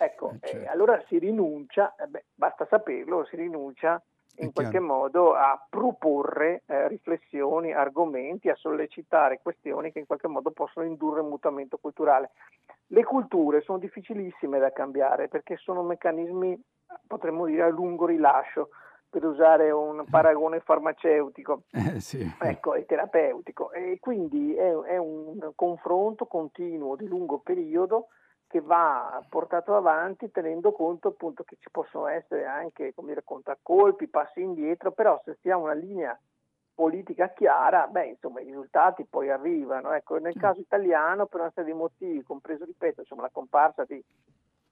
Ecco, 0.00 0.32
eh, 0.40 0.46
certo. 0.46 0.64
eh, 0.64 0.66
allora 0.68 1.02
si 1.08 1.18
rinuncia, 1.18 1.94
eh 1.96 2.06
beh, 2.06 2.24
basta 2.34 2.66
saperlo, 2.70 3.24
si 3.26 3.36
rinuncia 3.36 4.02
in 4.36 4.52
qualche 4.52 4.78
modo 4.78 5.34
a 5.34 5.64
proporre 5.68 6.62
eh, 6.66 6.86
riflessioni, 6.88 7.72
argomenti, 7.72 8.48
a 8.48 8.54
sollecitare 8.54 9.40
questioni 9.42 9.90
che 9.90 9.98
in 9.98 10.06
qualche 10.06 10.28
modo 10.28 10.50
possono 10.50 10.86
indurre 10.86 11.20
un 11.20 11.28
mutamento 11.28 11.78
culturale. 11.78 12.30
Le 12.88 13.04
culture 13.04 13.60
sono 13.62 13.78
difficilissime 13.78 14.58
da 14.58 14.72
cambiare 14.72 15.28
perché 15.28 15.56
sono 15.56 15.82
meccanismi, 15.82 16.60
potremmo 17.06 17.46
dire, 17.46 17.62
a 17.62 17.68
lungo 17.68 18.06
rilascio 18.06 18.70
per 19.10 19.24
usare 19.24 19.70
un 19.70 20.04
paragone 20.08 20.60
farmaceutico 20.60 21.62
eh, 21.72 21.98
sì. 22.00 22.30
ecco, 22.40 22.74
e 22.74 22.84
terapeutico. 22.84 23.72
E 23.72 23.98
quindi 24.00 24.54
è, 24.54 24.70
è, 24.70 24.96
un 24.98 25.52
confronto 25.54 26.26
continuo 26.26 26.94
di 26.94 27.06
lungo 27.06 27.38
periodo 27.38 28.08
che 28.48 28.60
va 28.60 29.22
portato 29.28 29.76
avanti 29.76 30.30
tenendo 30.30 30.72
conto 30.72 31.08
appunto 31.08 31.44
che 31.44 31.56
ci 31.60 31.70
possono 31.70 32.06
essere 32.06 32.46
anche 32.46 32.94
come 32.94 33.08
dire, 33.08 33.22
contraccolpi, 33.22 34.08
passi 34.08 34.40
indietro, 34.40 34.90
però 34.90 35.20
se 35.24 35.36
stiamo 35.38 35.64
una 35.64 35.74
linea 35.74 36.18
politica 36.74 37.28
chiara, 37.30 37.88
beh, 37.88 38.06
insomma, 38.06 38.40
i 38.40 38.44
risultati 38.44 39.04
poi 39.04 39.30
arrivano. 39.30 39.92
Ecco, 39.92 40.16
nel 40.18 40.36
caso 40.38 40.60
italiano, 40.60 41.26
per 41.26 41.40
una 41.40 41.50
serie 41.52 41.72
di 41.72 41.78
motivi, 41.78 42.22
compreso, 42.22 42.64
ripeto, 42.64 43.00
insomma, 43.00 43.22
la 43.22 43.30
comparsa 43.32 43.84
di 43.84 44.02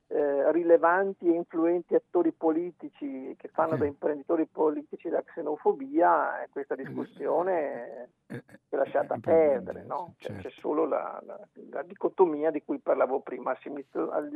eh, 0.08 0.52
rilevanti 0.52 1.26
e 1.26 1.34
influenti 1.34 1.94
attori 1.96 2.32
politici 2.32 3.34
che 3.36 3.48
fanno 3.48 3.72
sì. 3.72 3.78
da 3.80 3.86
imprenditori 3.86 4.46
politici 4.46 5.08
la 5.08 5.22
xenofobia, 5.22 6.42
eh, 6.42 6.48
questa 6.50 6.76
discussione 6.76 8.10
eh, 8.26 8.44
è 8.68 8.76
lasciata 8.76 9.18
perdere, 9.20 9.84
no? 9.84 10.14
cioè, 10.18 10.32
certo. 10.34 10.48
c'è 10.48 10.54
solo 10.60 10.86
la, 10.86 11.20
la, 11.26 11.38
la, 11.70 11.82
dicotomia 11.82 12.52
di 12.52 12.62
cui 12.64 12.78
parlavo 12.78 13.20
prima, 13.20 13.56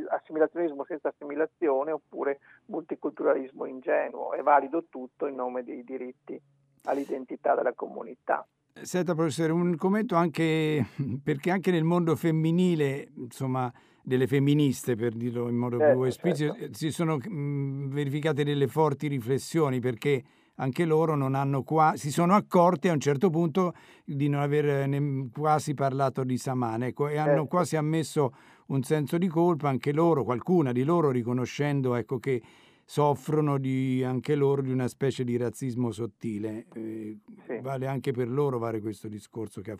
assimilazionismo 0.08 0.84
senza 0.84 1.08
assimilazione 1.08 1.92
oppure 1.92 2.40
multiculturalismo 2.66 3.64
ingenuo, 3.64 4.32
è 4.32 4.42
valido 4.42 4.86
tutto 4.88 5.26
in 5.26 5.36
nome 5.36 5.62
dei 5.62 5.84
diritti 5.84 6.40
all'identità 6.84 7.54
della 7.54 7.74
comunità. 7.74 8.44
Senta 8.72 9.14
professore, 9.14 9.52
un 9.52 9.76
commento 9.76 10.16
anche 10.16 10.84
perché 11.22 11.50
anche 11.50 11.70
nel 11.70 11.84
mondo 11.84 12.16
femminile, 12.16 13.08
insomma, 13.16 13.70
delle 14.02 14.26
femministe, 14.26 14.96
per 14.96 15.14
dirlo 15.14 15.48
in 15.48 15.56
modo 15.56 15.78
certo, 15.78 15.98
più 15.98 16.08
esplicito, 16.08 16.54
certo. 16.54 16.76
si 16.76 16.90
sono 16.90 17.16
mh, 17.16 17.88
verificate 17.88 18.44
delle 18.44 18.66
forti 18.66 19.08
riflessioni 19.08 19.80
perché 19.80 20.22
anche 20.56 20.84
loro 20.84 21.14
non 21.14 21.34
hanno 21.34 21.62
qua, 21.62 21.94
si 21.96 22.10
sono 22.10 22.34
accorte 22.34 22.90
a 22.90 22.92
un 22.92 23.00
certo 23.00 23.30
punto 23.30 23.74
di 24.04 24.28
non 24.28 24.42
aver 24.42 24.86
ne, 24.86 25.28
quasi 25.32 25.74
parlato 25.74 26.22
di 26.22 26.36
Saman 26.36 26.82
ecco, 26.82 27.08
e 27.08 27.16
hanno 27.16 27.30
certo. 27.30 27.46
quasi 27.46 27.76
ammesso 27.76 28.34
un 28.66 28.82
senso 28.82 29.18
di 29.18 29.26
colpa 29.26 29.68
anche 29.68 29.92
loro, 29.92 30.22
qualcuna 30.22 30.72
di 30.72 30.84
loro 30.84 31.10
riconoscendo 31.10 31.94
ecco, 31.94 32.18
che 32.18 32.42
soffrono 32.84 33.56
di, 33.58 34.02
anche 34.04 34.34
loro 34.34 34.62
di 34.62 34.70
una 34.70 34.88
specie 34.88 35.24
di 35.24 35.36
razzismo 35.36 35.92
sottile. 35.92 36.66
Eh, 36.74 37.18
sì. 37.46 37.58
Vale 37.60 37.86
anche 37.86 38.12
per 38.12 38.28
loro 38.28 38.58
fare 38.58 38.80
questo 38.80 39.08
discorso 39.08 39.60
che, 39.60 39.76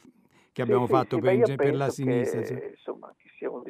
che 0.53 0.63
abbiamo 0.63 0.87
sì, 0.87 0.93
fatto 0.93 1.17
sì, 1.17 1.23
per, 1.23 1.55
per 1.57 1.75
la 1.75 1.91
sinistra. 1.91 2.41
Che, 2.41 2.75
insomma, 2.77 3.13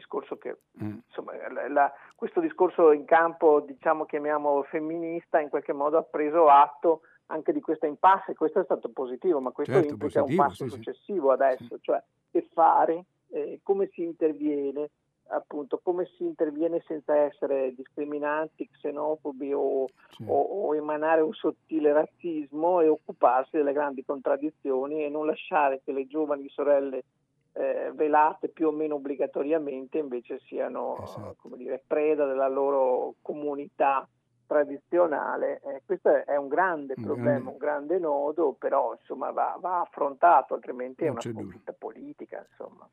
discorso 0.00 0.36
che, 0.36 0.56
mm. 0.82 0.98
insomma, 1.06 1.32
la, 1.50 1.68
la, 1.68 1.92
questo 2.16 2.40
discorso 2.40 2.92
in 2.92 3.04
campo, 3.04 3.60
diciamo, 3.60 4.06
chiamiamo 4.06 4.62
femminista, 4.64 5.40
in 5.40 5.50
qualche 5.50 5.72
modo 5.72 5.98
ha 5.98 6.02
preso 6.02 6.48
atto 6.48 7.02
anche 7.26 7.52
di 7.52 7.60
questa 7.60 7.86
impasse, 7.86 8.34
questo 8.34 8.60
è 8.60 8.64
stato 8.64 8.88
positivo, 8.88 9.40
ma 9.40 9.50
questo 9.50 9.74
certo, 9.74 9.92
implica 9.92 10.20
positivo, 10.20 10.42
un 10.42 10.48
passo 10.48 10.64
sì, 10.64 10.70
successivo 10.70 11.30
adesso, 11.30 11.78
cioè 11.80 12.02
che 12.30 12.48
fare, 12.52 13.04
eh, 13.28 13.60
come 13.62 13.88
si 13.92 14.02
interviene, 14.02 14.90
appunto 15.28 15.78
come 15.80 16.06
si 16.16 16.24
interviene 16.24 16.82
senza 16.86 17.16
essere 17.16 17.72
discriminanti, 17.74 18.68
xenofobi 18.68 19.52
o, 19.52 19.86
sì. 20.10 20.24
o, 20.26 20.40
o, 20.40 20.74
emanare 20.74 21.20
un 21.20 21.32
sottile 21.32 21.92
razzismo 21.92 22.80
e 22.80 22.88
occuparsi 22.88 23.56
delle 23.56 23.72
grandi 23.72 24.04
contraddizioni 24.04 25.04
e 25.04 25.08
non 25.08 25.26
lasciare 25.26 25.82
che 25.84 25.92
le 25.92 26.08
giovani 26.08 26.48
sorelle 26.48 27.04
eh, 27.52 27.90
velate 27.94 28.48
più 28.48 28.68
o 28.68 28.70
meno 28.72 28.96
obbligatoriamente 28.96 29.98
invece 29.98 30.40
siano 30.46 30.96
esatto. 31.02 31.36
come 31.40 31.56
dire, 31.56 31.82
preda 31.84 32.26
della 32.26 32.48
loro 32.48 33.14
comunità 33.22 34.06
tradizionale. 34.46 35.60
Eh, 35.64 35.82
questo 35.86 36.24
è 36.24 36.36
un 36.36 36.48
grande 36.48 36.94
un 36.96 37.04
problema, 37.04 37.30
grande... 37.30 37.50
un 37.50 37.56
grande 37.56 37.98
nodo, 37.98 38.56
però 38.58 38.94
insomma, 38.98 39.30
va, 39.30 39.56
va 39.60 39.80
affrontato, 39.80 40.54
altrimenti 40.54 41.04
non 41.04 41.18
è 41.18 41.26
una 41.26 41.34
sconfitta 41.34 41.72
politica. 41.72 42.44
Insomma. 42.48 42.88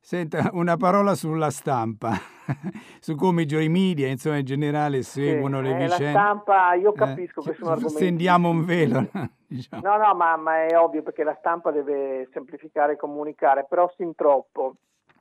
Senta, 0.00 0.50
una 0.52 0.76
parola 0.76 1.14
sulla 1.14 1.50
stampa, 1.50 2.12
su 3.00 3.14
come 3.14 3.42
i 3.42 3.68
media, 3.68 4.06
insomma, 4.06 4.38
in 4.38 4.44
generale 4.44 5.02
seguono 5.02 5.58
sì, 5.58 5.64
le 5.64 5.70
eh, 5.70 5.84
vicende. 5.84 6.04
La 6.04 6.10
stampa, 6.10 6.74
io 6.74 6.94
eh, 6.94 6.96
capisco 6.96 7.40
eh, 7.40 7.44
che 7.44 7.54
sono 7.54 7.70
argomenti... 7.70 7.96
Stendiamo 7.96 8.48
un 8.48 8.64
velo. 8.64 9.06
diciamo. 9.46 9.82
No, 9.82 9.96
no, 9.96 10.14
ma, 10.14 10.36
ma, 10.36 10.64
è 10.64 10.78
ovvio 10.78 11.02
perché 11.02 11.24
la 11.24 11.36
stampa 11.38 11.70
deve 11.70 12.28
semplificare 12.32 12.94
e 12.94 12.96
comunicare, 12.96 13.66
però 13.68 13.92
sin 13.96 14.14
troppo. 14.14 14.76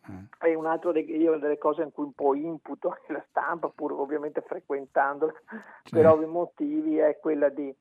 Eh. 0.08 0.48
È 0.50 0.54
un 0.54 0.68
altro 0.68 0.92
dei, 0.92 1.06
io 1.18 1.38
delle 1.38 1.58
cose 1.58 1.82
in 1.82 1.92
cui 1.92 2.06
un 2.06 2.14
po' 2.14 2.34
imputo 2.34 2.90
anche 2.90 3.12
la 3.14 3.26
stampa, 3.30 3.70
pur 3.74 3.92
ovviamente 3.94 4.42
frequentandola 4.42 5.34
certo. 5.34 5.90
per 5.90 6.08
ovvi 6.08 6.26
motivi, 6.26 6.98
è 6.98 7.18
quella 7.20 7.50
di 7.50 7.76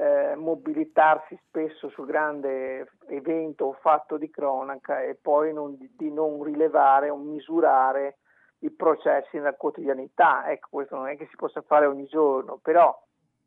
eh, 0.00 0.34
mobilitarsi 0.34 1.38
spesso 1.46 1.90
sul 1.90 2.06
grande 2.06 2.88
evento 3.08 3.66
o 3.66 3.76
fatto 3.82 4.16
di 4.16 4.30
cronaca 4.30 5.02
e 5.02 5.14
poi 5.20 5.52
non, 5.52 5.76
di 5.78 6.10
non 6.10 6.42
rilevare 6.42 7.10
o 7.10 7.16
misurare 7.16 8.16
i 8.60 8.70
processi 8.70 9.36
nella 9.36 9.54
quotidianità. 9.54 10.50
Ecco, 10.50 10.68
questo 10.70 10.96
non 10.96 11.08
è 11.08 11.16
che 11.18 11.26
si 11.28 11.36
possa 11.36 11.60
fare 11.60 11.84
ogni 11.84 12.06
giorno, 12.06 12.58
però 12.62 12.98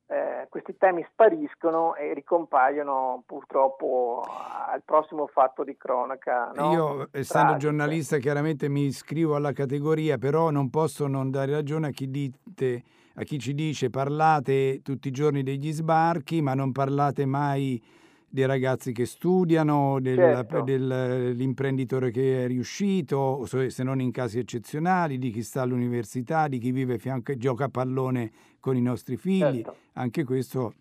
eh, 0.05 0.45
questi 0.49 0.77
temi 0.77 1.03
spariscono 1.11 1.95
e 1.95 2.13
ricompaiono 2.13 3.23
purtroppo 3.25 4.23
al 4.23 4.83
prossimo 4.83 5.25
fatto 5.25 5.63
di 5.63 5.75
cronaca. 5.75 6.51
No? 6.53 6.71
Io, 6.71 7.07
essendo 7.11 7.49
Tragica. 7.49 7.57
giornalista, 7.57 8.17
chiaramente 8.17 8.69
mi 8.69 8.85
iscrivo 8.85 9.35
alla 9.35 9.53
categoria, 9.53 10.19
però 10.19 10.51
non 10.51 10.69
posso 10.69 11.07
non 11.07 11.31
dare 11.31 11.51
ragione 11.51 11.87
a 11.87 11.91
chi 11.91 12.11
dite 12.11 12.83
a 13.15 13.23
chi 13.23 13.37
ci 13.39 13.53
dice 13.53 13.89
parlate 13.89 14.81
tutti 14.81 15.07
i 15.07 15.11
giorni 15.11 15.43
degli 15.43 15.71
sbarchi, 15.71 16.41
ma 16.41 16.53
non 16.53 16.71
parlate 16.71 17.25
mai 17.25 17.81
dei 18.27 18.47
ragazzi 18.47 18.93
che 18.93 19.05
studiano, 19.05 19.99
del, 19.99 20.17
certo. 20.17 20.61
dell'imprenditore 20.61 22.09
che 22.09 22.45
è 22.45 22.47
riuscito, 22.47 23.45
se 23.45 23.83
non 23.83 24.01
in 24.01 24.11
casi 24.11 24.39
eccezionali, 24.39 25.19
di 25.19 25.29
chi 25.29 25.43
sta 25.43 25.61
all'università, 25.61 26.47
di 26.47 26.57
chi 26.57 26.71
vive 26.71 26.97
fianco 26.97 27.31
e 27.31 27.37
gioca 27.37 27.65
a 27.65 27.69
pallone 27.69 28.31
con 28.59 28.75
i 28.75 28.81
nostri 28.81 29.17
figli. 29.17 29.61
Certo. 29.61 29.75
Anche 29.93 30.23
questo... 30.23 30.73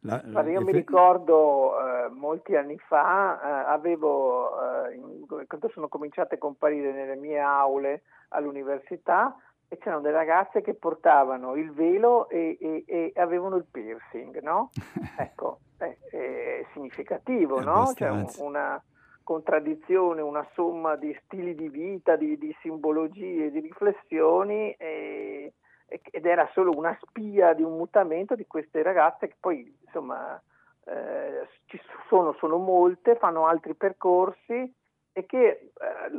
La, 0.00 0.20
Guarda, 0.22 0.50
io 0.50 0.60
mi 0.60 0.72
ricordo 0.72 1.78
eh, 1.78 2.08
molti 2.10 2.56
anni 2.56 2.76
fa, 2.76 3.40
eh, 3.40 3.70
avevo, 3.70 4.50
eh, 4.90 5.46
quando 5.46 5.70
sono 5.72 5.88
cominciate 5.88 6.34
a 6.34 6.38
comparire 6.38 6.92
nelle 6.92 7.16
mie 7.16 7.38
aule 7.38 8.02
all'università, 8.28 9.34
e 9.68 9.78
c'erano 9.78 10.02
delle 10.02 10.16
ragazze 10.16 10.60
che 10.60 10.74
portavano 10.74 11.54
il 11.56 11.72
velo 11.72 12.28
e, 12.28 12.56
e, 12.60 12.84
e 12.86 13.12
avevano 13.20 13.56
il 13.56 13.66
piercing, 13.70 14.40
no? 14.40 14.70
ecco, 15.18 15.60
è, 15.76 15.96
è 16.10 16.66
significativo, 16.72 17.58
è 17.58 17.64
no? 17.64 17.92
C'è 17.94 18.08
un, 18.08 18.26
una 18.38 18.82
contraddizione, 19.22 20.20
una 20.20 20.46
somma 20.52 20.96
di 20.96 21.16
stili 21.24 21.54
di 21.54 21.68
vita, 21.68 22.16
di, 22.16 22.36
di 22.38 22.54
simbologie, 22.60 23.50
di 23.50 23.60
riflessioni 23.60 24.72
e, 24.72 25.54
ed 25.86 26.26
era 26.26 26.48
solo 26.52 26.72
una 26.76 26.96
spia 27.00 27.52
di 27.54 27.62
un 27.62 27.76
mutamento 27.76 28.34
di 28.34 28.46
queste 28.46 28.82
ragazze 28.82 29.28
che 29.28 29.36
poi 29.38 29.76
insomma 29.84 30.40
eh, 30.86 31.48
ci 31.66 31.80
sono, 32.08 32.34
sono 32.34 32.58
molte, 32.58 33.16
fanno 33.16 33.46
altri 33.46 33.74
percorsi 33.74 34.72
è 35.14 35.24
che 35.26 35.46
eh, 35.46 35.70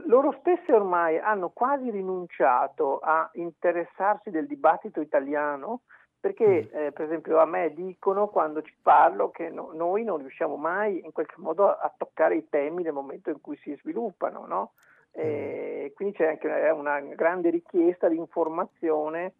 loro 0.05 0.37
stesse 0.39 0.71
ormai 0.71 1.19
hanno 1.19 1.49
quasi 1.49 1.91
rinunciato 1.91 2.99
a 2.99 3.29
interessarsi 3.33 4.29
del 4.29 4.47
dibattito 4.47 5.01
italiano 5.01 5.81
perché 6.17 6.45
mm. 6.47 6.77
eh, 6.77 6.91
per 6.93 7.05
esempio 7.05 7.39
a 7.39 7.45
me 7.45 7.73
dicono 7.73 8.29
quando 8.29 8.61
ci 8.61 8.73
parlo 8.81 9.31
che 9.31 9.49
no, 9.49 9.71
noi 9.73 10.05
non 10.05 10.19
riusciamo 10.19 10.55
mai 10.55 11.03
in 11.03 11.11
qualche 11.11 11.35
modo 11.39 11.67
a, 11.67 11.93
toccare 11.95 12.37
i 12.37 12.47
temi 12.47 12.83
nel 12.83 12.93
momento 12.93 13.29
in 13.29 13.41
cui 13.41 13.57
si 13.57 13.75
sviluppano, 13.81 14.45
no? 14.47 14.71
mm. 15.19 15.87
quindi 15.93 16.15
c'è 16.15 16.29
anche 16.29 16.47
una 16.47 17.01
grande 17.01 17.49
richiesta 17.49 18.07
di 18.07 18.15
informazione 18.15 19.33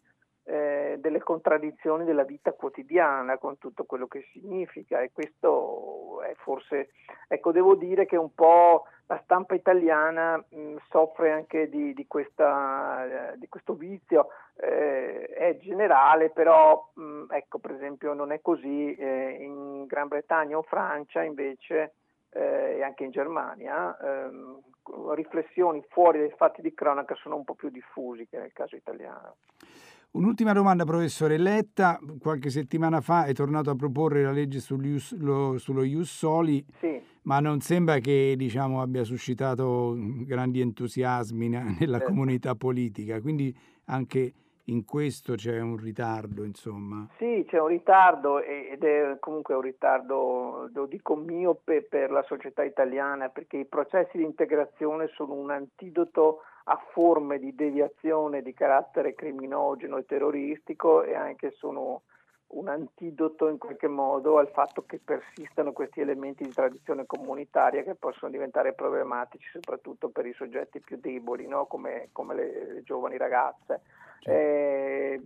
eh, 0.44 0.96
delle 0.98 1.18
contraddizioni 1.20 2.04
della 2.04 2.24
vita 2.24 2.52
quotidiana 2.52 3.38
con 3.38 3.56
tutto 3.56 3.84
quello 3.84 4.06
che 4.06 4.28
significa 4.32 5.00
e 5.00 5.10
questo 5.12 6.20
è 6.22 6.34
forse, 6.34 6.90
ecco 7.26 7.52
devo 7.52 7.74
dire 7.74 8.04
che 8.04 8.16
un 8.16 8.32
po' 8.34 8.84
la 9.06 9.20
stampa 9.22 9.54
italiana 9.54 10.36
mh, 10.36 10.76
soffre 10.90 11.30
anche 11.30 11.68
di, 11.68 11.94
di, 11.94 12.06
questa, 12.06 13.32
eh, 13.32 13.38
di 13.38 13.48
questo 13.48 13.74
vizio, 13.74 14.28
eh, 14.56 15.26
è 15.26 15.56
generale 15.58 16.30
però 16.30 16.90
mh, 16.94 17.26
ecco 17.30 17.58
per 17.58 17.72
esempio 17.72 18.14
non 18.14 18.32
è 18.32 18.40
così 18.40 18.94
eh, 18.94 19.36
in 19.40 19.86
Gran 19.86 20.08
Bretagna 20.08 20.56
o 20.56 20.62
Francia 20.62 21.22
invece 21.22 21.94
eh, 22.30 22.76
e 22.78 22.82
anche 22.82 23.04
in 23.04 23.10
Germania 23.10 23.96
ehm, 23.98 24.60
riflessioni 25.14 25.84
fuori 25.88 26.18
dai 26.18 26.32
fatti 26.36 26.62
di 26.62 26.74
cronaca 26.74 27.14
sono 27.16 27.36
un 27.36 27.44
po' 27.44 27.54
più 27.54 27.70
diffusi 27.70 28.26
che 28.28 28.38
nel 28.38 28.52
caso 28.52 28.76
italiano. 28.76 29.36
Un'ultima 30.12 30.52
domanda, 30.52 30.84
professore. 30.84 31.36
Letta 31.36 31.98
qualche 32.18 32.48
settimana 32.48 33.00
fa 33.00 33.24
è 33.24 33.34
tornato 33.34 33.70
a 33.70 33.74
proporre 33.74 34.22
la 34.22 34.32
legge 34.32 34.62
ius, 34.82 35.14
lo, 35.18 35.58
sullo 35.58 35.82
Ius 35.82 36.10
Soli, 36.10 36.64
sì. 36.78 36.98
ma 37.22 37.38
non 37.40 37.60
sembra 37.60 37.98
che 37.98 38.34
diciamo, 38.36 38.80
abbia 38.80 39.04
suscitato 39.04 39.94
grandi 39.98 40.60
entusiasmi 40.60 41.48
nella 41.48 41.98
certo. 41.98 42.04
comunità 42.04 42.54
politica, 42.54 43.20
quindi 43.20 43.54
anche 43.86 44.32
in 44.66 44.84
questo 44.84 45.34
c'è 45.34 45.60
un 45.60 45.76
ritardo, 45.76 46.44
insomma. 46.44 47.06
Sì, 47.18 47.44
c'è 47.48 47.60
un 47.60 47.68
ritardo 47.68 48.40
ed 48.40 48.82
è 48.82 49.16
comunque 49.20 49.54
un 49.54 49.60
ritardo, 49.60 50.68
lo 50.72 50.86
dico 50.86 51.14
miope 51.14 51.82
per 51.82 52.10
la 52.10 52.22
società 52.22 52.64
italiana, 52.64 53.28
perché 53.28 53.58
i 53.58 53.66
processi 53.66 54.16
di 54.18 54.24
integrazione 54.24 55.08
sono 55.14 55.34
un 55.34 55.50
antidoto 55.50 56.42
a 56.64 56.80
forme 56.92 57.38
di 57.38 57.54
deviazione 57.54 58.42
di 58.42 58.52
carattere 58.52 59.14
criminogeno 59.14 59.98
e 59.98 60.04
terroristico 60.04 61.04
e 61.04 61.14
anche 61.14 61.52
sono 61.52 62.02
un 62.48 62.68
antidoto 62.68 63.48
in 63.48 63.58
qualche 63.58 63.88
modo 63.88 64.38
al 64.38 64.48
fatto 64.50 64.84
che 64.86 65.00
persistano 65.02 65.72
questi 65.72 66.00
elementi 66.00 66.44
di 66.44 66.52
tradizione 66.52 67.04
comunitaria 67.04 67.82
che 67.82 67.94
possono 67.96 68.30
diventare 68.30 68.72
problematici 68.72 69.48
soprattutto 69.52 70.08
per 70.10 70.26
i 70.26 70.34
soggetti 70.34 70.80
più 70.80 70.98
deboli, 70.98 71.46
no? 71.46 71.66
come, 71.66 72.08
come 72.12 72.34
le, 72.34 72.72
le, 72.72 72.82
giovani 72.82 73.16
ragazze. 73.16 73.80
Eh, 74.22 75.20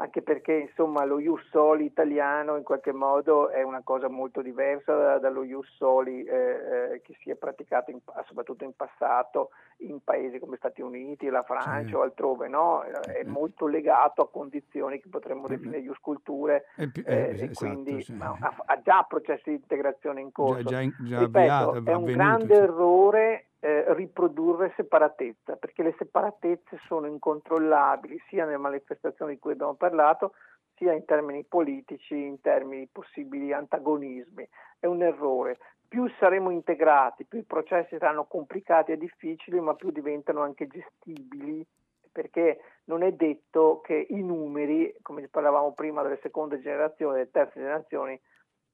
anche 0.00 0.22
perché 0.22 0.52
insomma 0.54 1.04
lo 1.04 1.20
Ius 1.20 1.46
Soli 1.50 1.84
italiano 1.84 2.56
in 2.56 2.62
qualche 2.62 2.92
modo 2.92 3.50
è 3.50 3.62
una 3.62 3.82
cosa 3.84 4.08
molto 4.08 4.40
diversa 4.40 4.94
da, 4.96 5.18
dallo 5.18 5.44
Ius 5.44 5.68
Soli 5.76 6.24
eh, 6.24 6.94
eh, 6.94 7.02
che 7.02 7.14
si 7.20 7.30
è 7.30 7.36
praticato 7.36 7.90
in, 7.90 8.00
soprattutto 8.26 8.64
in 8.64 8.72
passato 8.74 9.50
in 9.78 10.02
paesi 10.02 10.38
come 10.38 10.56
Stati 10.56 10.80
Uniti, 10.80 11.28
la 11.28 11.42
Francia 11.42 11.88
sì. 11.88 11.94
o 11.94 12.02
altrove, 12.02 12.48
no? 12.48 12.82
è 12.82 13.22
molto 13.24 13.66
legato 13.66 14.22
a 14.22 14.30
condizioni 14.30 15.00
che 15.00 15.08
potremmo 15.08 15.46
eh, 15.46 15.50
definire 15.50 15.80
Ius 15.80 15.98
culture 15.98 16.64
eh, 16.76 16.90
e 17.04 17.28
esatto, 17.30 17.66
quindi 17.66 18.02
sì. 18.02 18.16
ha, 18.18 18.54
ha, 18.64 18.80
già 18.82 19.04
processi 19.06 19.50
di 19.50 19.56
integrazione 19.56 20.22
in 20.22 20.32
corso. 20.32 20.62
Già, 20.62 20.80
già, 20.82 20.92
già 21.02 21.18
Ripeto, 21.20 21.38
avviato, 21.38 21.68
è 21.68 21.70
un 21.72 21.76
avvenuto, 21.76 22.12
grande 22.12 22.54
sì. 22.54 22.60
errore 22.60 23.44
eh, 23.60 23.84
riprodurre 23.94 24.72
separatezza, 24.74 25.56
perché 25.56 25.82
le 25.82 25.94
separatezze 25.98 26.78
sono 26.86 27.06
incontrollabili 27.06 28.20
sia 28.28 28.44
nelle 28.44 28.56
manifestazioni 28.56 29.34
di 29.34 29.38
cui 29.38 29.52
abbiamo 29.52 29.74
parlato, 29.74 30.32
sia 30.74 30.92
in 30.92 31.04
termini 31.04 31.44
politici, 31.44 32.14
in 32.14 32.40
termini 32.40 32.80
di 32.80 32.88
possibili 32.90 33.52
antagonismi. 33.52 34.48
È 34.78 34.86
un 34.86 35.02
errore. 35.02 35.58
Più 35.86 36.08
saremo 36.18 36.50
integrati, 36.50 37.24
più 37.24 37.38
i 37.38 37.44
processi 37.44 37.98
saranno 37.98 38.24
complicati 38.24 38.92
e 38.92 38.96
difficili, 38.96 39.60
ma 39.60 39.74
più 39.74 39.90
diventano 39.90 40.40
anche 40.40 40.66
gestibili, 40.66 41.66
perché 42.10 42.60
non 42.84 43.02
è 43.02 43.12
detto 43.12 43.80
che 43.82 44.06
i 44.08 44.22
numeri, 44.22 44.94
come 45.02 45.28
parlavamo 45.28 45.72
prima 45.72 46.02
delle 46.02 46.18
seconde 46.22 46.60
generazioni, 46.60 47.14
delle 47.14 47.30
terze 47.30 47.60
generazioni, 47.60 48.18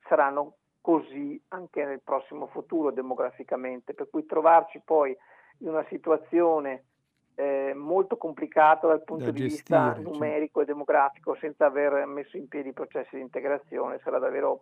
saranno 0.07 0.59
così 0.87 1.43
anche 1.49 1.84
nel 1.84 2.01
prossimo 2.01 2.47
futuro 2.47 2.93
demograficamente, 2.93 3.93
per 3.93 4.09
cui 4.09 4.24
trovarci 4.24 4.80
poi 4.84 5.11
in 5.59 5.66
una 5.66 5.84
situazione 5.89 6.84
eh, 7.34 7.72
molto 7.74 8.16
complicata 8.16 8.87
dal 8.87 9.03
punto 9.03 9.24
da 9.24 9.30
di 9.32 9.49
gestire, 9.49 9.95
vista 9.95 10.01
numerico 10.01 10.61
cioè. 10.61 10.62
e 10.62 10.66
demografico 10.66 11.37
senza 11.41 11.66
aver 11.66 12.07
messo 12.07 12.37
in 12.37 12.47
piedi 12.47 12.68
i 12.68 12.72
processi 12.72 13.16
di 13.16 13.22
integrazione 13.22 13.99
sarà 13.99 14.20
davvero 14.20 14.61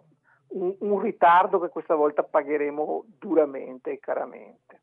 un, 0.53 0.75
un 0.79 0.99
ritardo 0.99 1.61
che 1.61 1.69
questa 1.69 1.95
volta 1.95 2.23
pagheremo 2.23 3.05
duramente 3.19 3.91
e 3.91 3.99
caramente. 3.99 4.81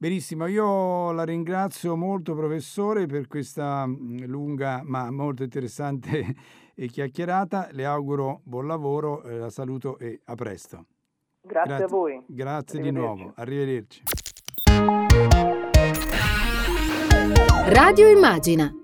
Benissimo, 0.00 0.46
io 0.46 1.12
la 1.12 1.24
ringrazio 1.24 1.94
molto 1.94 2.34
professore 2.34 3.04
per 3.04 3.26
questa 3.26 3.84
lunga 3.86 4.80
ma 4.82 5.10
molto 5.10 5.42
interessante 5.42 6.34
chiacchierata. 6.74 7.68
Le 7.72 7.84
auguro 7.84 8.40
buon 8.44 8.66
lavoro, 8.66 9.22
eh, 9.24 9.36
la 9.36 9.50
saluto 9.50 9.98
e 9.98 10.22
a 10.24 10.34
presto. 10.36 10.86
Grazie, 11.42 11.68
grazie 11.68 11.84
a 11.84 11.88
voi. 11.88 12.24
Grazie 12.26 12.80
di 12.80 12.90
nuovo, 12.90 13.34
arrivederci. 13.36 14.02
Radio 17.66 18.08
Immagina 18.08 18.74